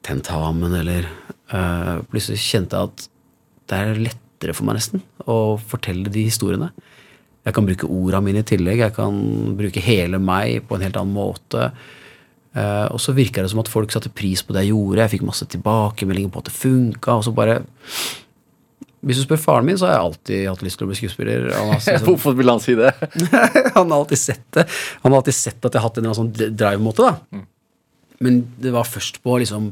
[0.06, 1.08] tentamen eller
[1.50, 3.06] eh, Plutselig kjente jeg at
[3.66, 4.04] det er
[4.36, 6.70] lettere for meg nesten å fortelle de historiene.
[7.46, 8.82] Jeg kan bruke orda mine i tillegg.
[8.82, 9.16] Jeg kan
[9.56, 11.70] bruke hele meg på en helt annen måte.
[12.56, 15.04] Eh, og så virka det som at folk satte pris på det jeg gjorde.
[15.04, 17.16] Jeg fikk masse tilbakemeldinger på at det funka.
[17.16, 17.60] Og så bare
[19.06, 21.50] Hvis du spør faren min, så har jeg alltid hatt lyst til å bli skuespiller.
[21.54, 22.92] Han har, liksom, Hvorfor vil han si det?
[23.76, 24.66] han har alltid sett det.
[25.04, 27.06] Han har alltid sett at jeg har hatt en eller annen sånn drive-måte.
[27.06, 27.44] da.
[28.18, 29.70] Men det var først på liksom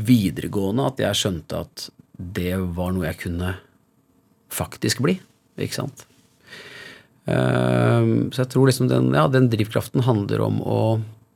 [0.00, 1.90] videregående at jeg skjønte at
[2.20, 3.54] det var noe jeg kunne
[4.52, 5.16] faktisk bli.
[5.60, 6.04] Ikke sant?
[7.30, 10.80] Ehm, så jeg tror liksom den, ja, den drivkraften handler om å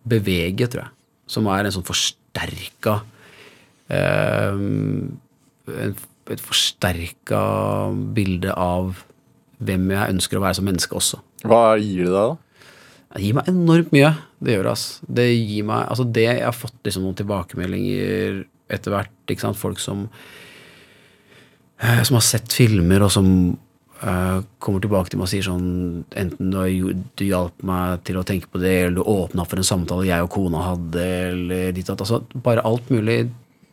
[0.08, 0.94] bevege, tror jeg.
[1.30, 2.98] Som er en sånn forsterka
[3.88, 5.14] ehm,
[5.64, 7.38] Et forsterka
[8.16, 8.98] bilde av
[9.64, 11.20] hvem jeg ønsker å være som menneske også.
[11.44, 12.36] Hva gir det deg, da?
[13.14, 14.10] Det gir meg enormt mye.
[14.44, 14.72] Det gjør det.
[14.72, 15.08] altså.
[15.20, 18.40] Det gir meg, altså det Jeg har fått liksom noen tilbakemeldinger
[18.72, 19.12] etter hvert.
[19.28, 20.08] ikke sant, Folk som
[22.06, 23.28] som har sett filmer, og som
[24.04, 25.68] uh, kommer tilbake til meg og sier sånn
[26.20, 26.72] Enten du, har,
[27.18, 30.26] du hjalp meg til å tenke på det, eller du åpna for en samtale jeg
[30.26, 31.90] og kona hadde, eller ditt.
[31.90, 33.24] Altså, bare alt mulig.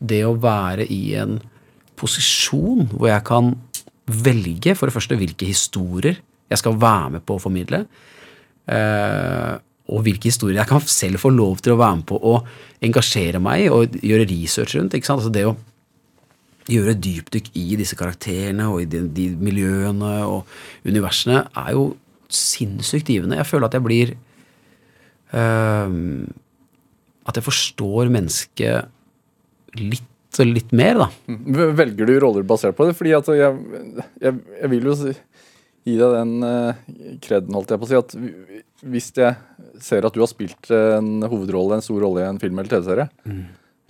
[0.02, 1.38] Det å være i en
[1.99, 3.54] posisjon hvor jeg kan
[4.12, 6.18] velge, for det første, hvilke historier
[6.52, 7.86] jeg skal være med på å formidle.
[8.66, 9.60] Uh,
[9.91, 12.38] og hvilke historier jeg kan selv få lov til å være med på å
[12.86, 14.95] engasjere meg og gjøre research rundt.
[14.95, 15.22] ikke sant?
[15.22, 15.56] Altså det å
[16.72, 20.49] gjøre dypdykk i disse karakterene og i de, de miljøene og
[20.88, 21.91] universene er jo
[22.32, 23.39] sinnssykt givende.
[23.39, 24.13] Jeg føler at jeg blir
[25.36, 25.97] eh,
[27.28, 30.07] At jeg forstår mennesket litt
[30.39, 31.07] litt mer, da.
[31.76, 32.93] Velger du roller basert på det?
[32.95, 33.82] Fordi at jeg,
[34.24, 36.78] jeg, jeg vil jo gi deg den uh,
[37.19, 38.15] kreden, holdt jeg på å si, at
[38.93, 39.36] hvis jeg
[39.84, 43.07] ser at du har spilt en hovedrolle, en stor rolle i en film eller TV-serie,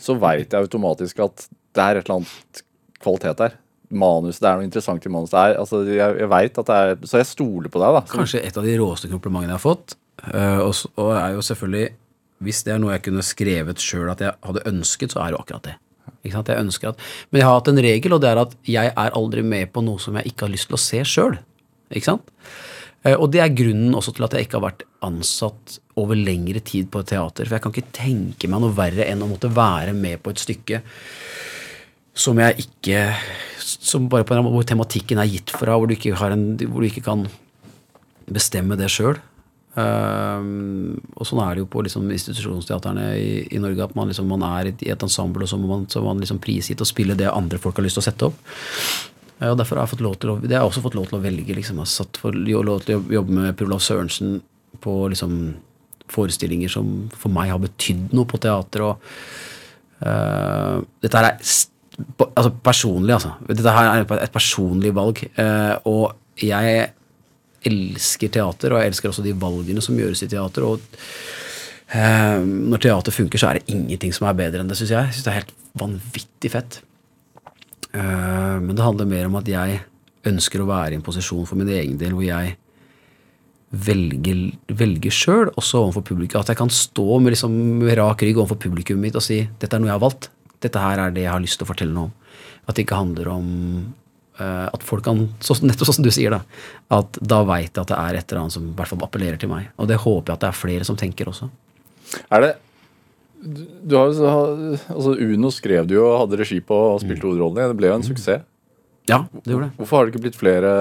[0.02, 2.64] så veit jeg automatisk at det er et eller annet
[3.04, 3.58] kvalitet der.
[3.92, 5.34] Manus, Det er noe interessant i manus.
[5.34, 8.02] Det er, altså, jeg, jeg vet at det er, Så jeg stoler på deg, da.
[8.08, 9.98] Kanskje et av de råeste komplimentene jeg har fått.
[10.22, 11.88] Uh, og, og er jo selvfølgelig
[12.46, 15.36] Hvis det er noe jeg kunne skrevet sjøl at jeg hadde ønsket, så er det
[15.38, 15.76] jo akkurat det.
[16.22, 16.52] Ikke sant?
[16.54, 19.16] Jeg ønsker at, men jeg har hatt en regel, og det er at jeg er
[19.18, 21.38] aldri med på noe som jeg ikke har lyst til å se sjøl.
[22.06, 22.34] Sant?
[23.04, 26.62] Eh, Og det er grunnen også til at jeg ikke har vært ansatt over lengre
[26.64, 27.48] tid på et teater.
[27.48, 30.42] For jeg kan ikke tenke meg noe verre enn å måtte være med på et
[30.42, 30.82] stykke
[32.14, 33.04] som jeg ikke
[33.62, 36.84] Som bare på en måte hvor tematikken er gitt fra, hvor du ikke, en, hvor
[36.84, 37.28] du ikke kan
[38.28, 39.20] bestemme det sjøl.
[39.78, 44.44] og sånn er det jo på liksom, institusjonsteaterne i, i Norge, at man, liksom, man
[44.44, 47.32] er i et ensemble, og så må man, så man liksom prisgitt å spille det
[47.32, 48.44] andre folk har lyst til å sette opp.
[49.42, 51.10] Eh, og derfor har jeg fått lov til å, det har jeg også fått lov
[51.10, 51.58] til å velge.
[51.58, 51.80] Liksom.
[51.80, 54.40] Jeg har satt for, lov til å jobbe med Prolof Sørensen
[54.84, 55.38] på liksom,
[56.12, 58.86] forestillinger som for meg har betydd noe på teater.
[58.90, 59.12] Og,
[60.04, 61.32] uh, dette er
[62.28, 63.36] altså, personlig, altså.
[63.50, 65.24] Dette her er et personlig valg.
[65.38, 66.90] eh, og jeg
[67.68, 70.66] elsker teater, og jeg elsker også de valgene som gjøres i teater.
[70.66, 70.80] og
[71.94, 75.12] eh, når teater funker, så er det ingenting som er bedre enn det, syns jeg.
[75.12, 76.82] Jeg synes det er helt vanvittig fett.
[77.94, 79.82] Eh, men det handler mer om at jeg
[80.30, 82.56] ønsker å være i en posisjon for min egen del hvor jeg
[83.72, 86.42] velger, velger sjøl, også overfor publikum.
[86.42, 87.56] At jeg kan stå med, liksom,
[88.02, 90.30] rak rygg overfor publikummet mitt og si dette er noe jeg har valgt.
[90.62, 92.38] Dette her er det jeg har lyst til å fortelle noe om.
[92.68, 93.48] At det ikke handler om
[94.40, 96.42] uh, at folk kan, så, nettopp sånn som du sier, da,
[96.94, 99.42] at da veit jeg at det er et eller annet som i hvert fall appellerer
[99.42, 99.72] til meg.
[99.82, 101.50] Og det håper jeg at det er flere som tenker også.
[102.30, 102.54] Er det
[103.42, 104.12] du, har
[104.94, 107.70] altså Uno skrev du jo og hadde regi på og spilte hovedrollen i.
[107.72, 108.44] Det ble jo en suksess.
[109.10, 109.76] Ja, det gjorde det.
[109.80, 110.72] Hvorfor har det ikke blitt flere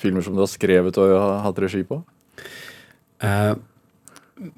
[0.00, 2.00] filmer som du har skrevet og har hatt regi på?
[3.24, 3.52] Eh,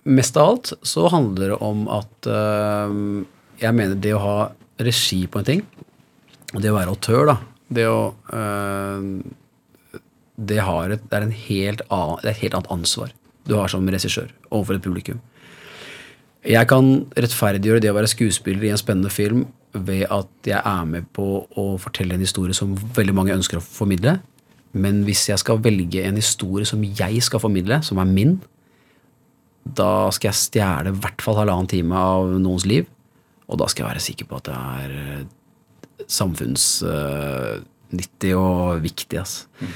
[0.05, 2.95] mest av alt så handler det om at eh,
[3.63, 4.39] jeg mener det å ha
[4.83, 5.65] regi på en ting,
[6.57, 7.37] det å være autør, da,
[7.73, 8.01] det å
[8.33, 9.11] eh,
[10.37, 13.15] det, et, det, er annen, det er et helt annet ansvar
[13.47, 15.21] du har som regissør overfor et publikum.
[16.47, 20.85] Jeg kan rettferdiggjøre det å være skuespiller i en spennende film ved at jeg er
[20.89, 24.19] med på å fortelle en historie som veldig mange ønsker å formidle.
[24.77, 28.37] Men hvis jeg skal velge en historie som jeg skal formidle, som er min,
[29.77, 32.85] da skal jeg stjele i hvert fall halvannen time av noens liv.
[33.47, 34.91] Og da skal jeg være sikker på at det er
[36.11, 39.19] samfunnsnyttig og viktig.
[39.23, 39.41] Altså.
[39.61, 39.67] Mm.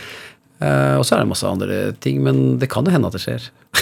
[0.61, 3.23] Uh, og så er det masse andre ting, men det kan jo hende at det
[3.25, 3.43] skjer.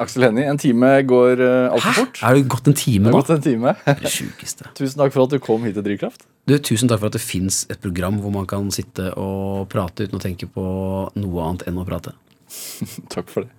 [0.00, 2.16] Aksel Hennie, en time går uh, altfor fort.
[2.24, 3.18] Er det gått en time har nå?
[3.20, 3.70] gått en time.
[4.00, 4.64] Det sjukeste.
[4.74, 6.20] Tusen takk for at du kom hit til Drivkraft.
[6.48, 10.08] Du, tusen takk for at det fins et program hvor man kan sitte og prate
[10.08, 10.64] uten å tenke på
[11.14, 12.12] noe annet enn å prate.
[13.14, 13.52] Takk for det.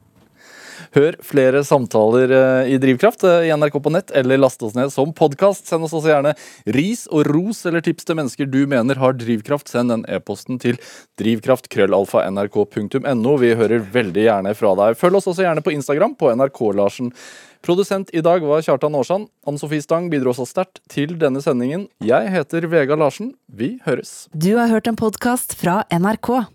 [0.96, 4.90] Hør flere samtaler eh, i Drivkraft eh, i NRK på nett, eller last oss ned
[4.94, 5.64] som podkast.
[5.70, 6.34] Send oss også gjerne
[6.76, 9.68] ris og ros eller tips til mennesker du mener har drivkraft.
[9.72, 10.76] Send den e-posten til
[11.22, 13.32] drivkraft.krøllalfa.nrk.no.
[13.42, 14.90] Vi hører veldig gjerne fra deg.
[15.00, 17.08] Følg oss også gjerne på Instagram på NRK-Larsen.
[17.66, 19.26] Produsent i dag var Kjartan Aarsand.
[19.48, 21.88] Anne Sofie Stang bidro også sterkt til denne sendingen.
[22.06, 23.34] Jeg heter Vega Larsen.
[23.50, 24.28] Vi høres.
[24.38, 26.55] Du har hørt en podkast fra NRK.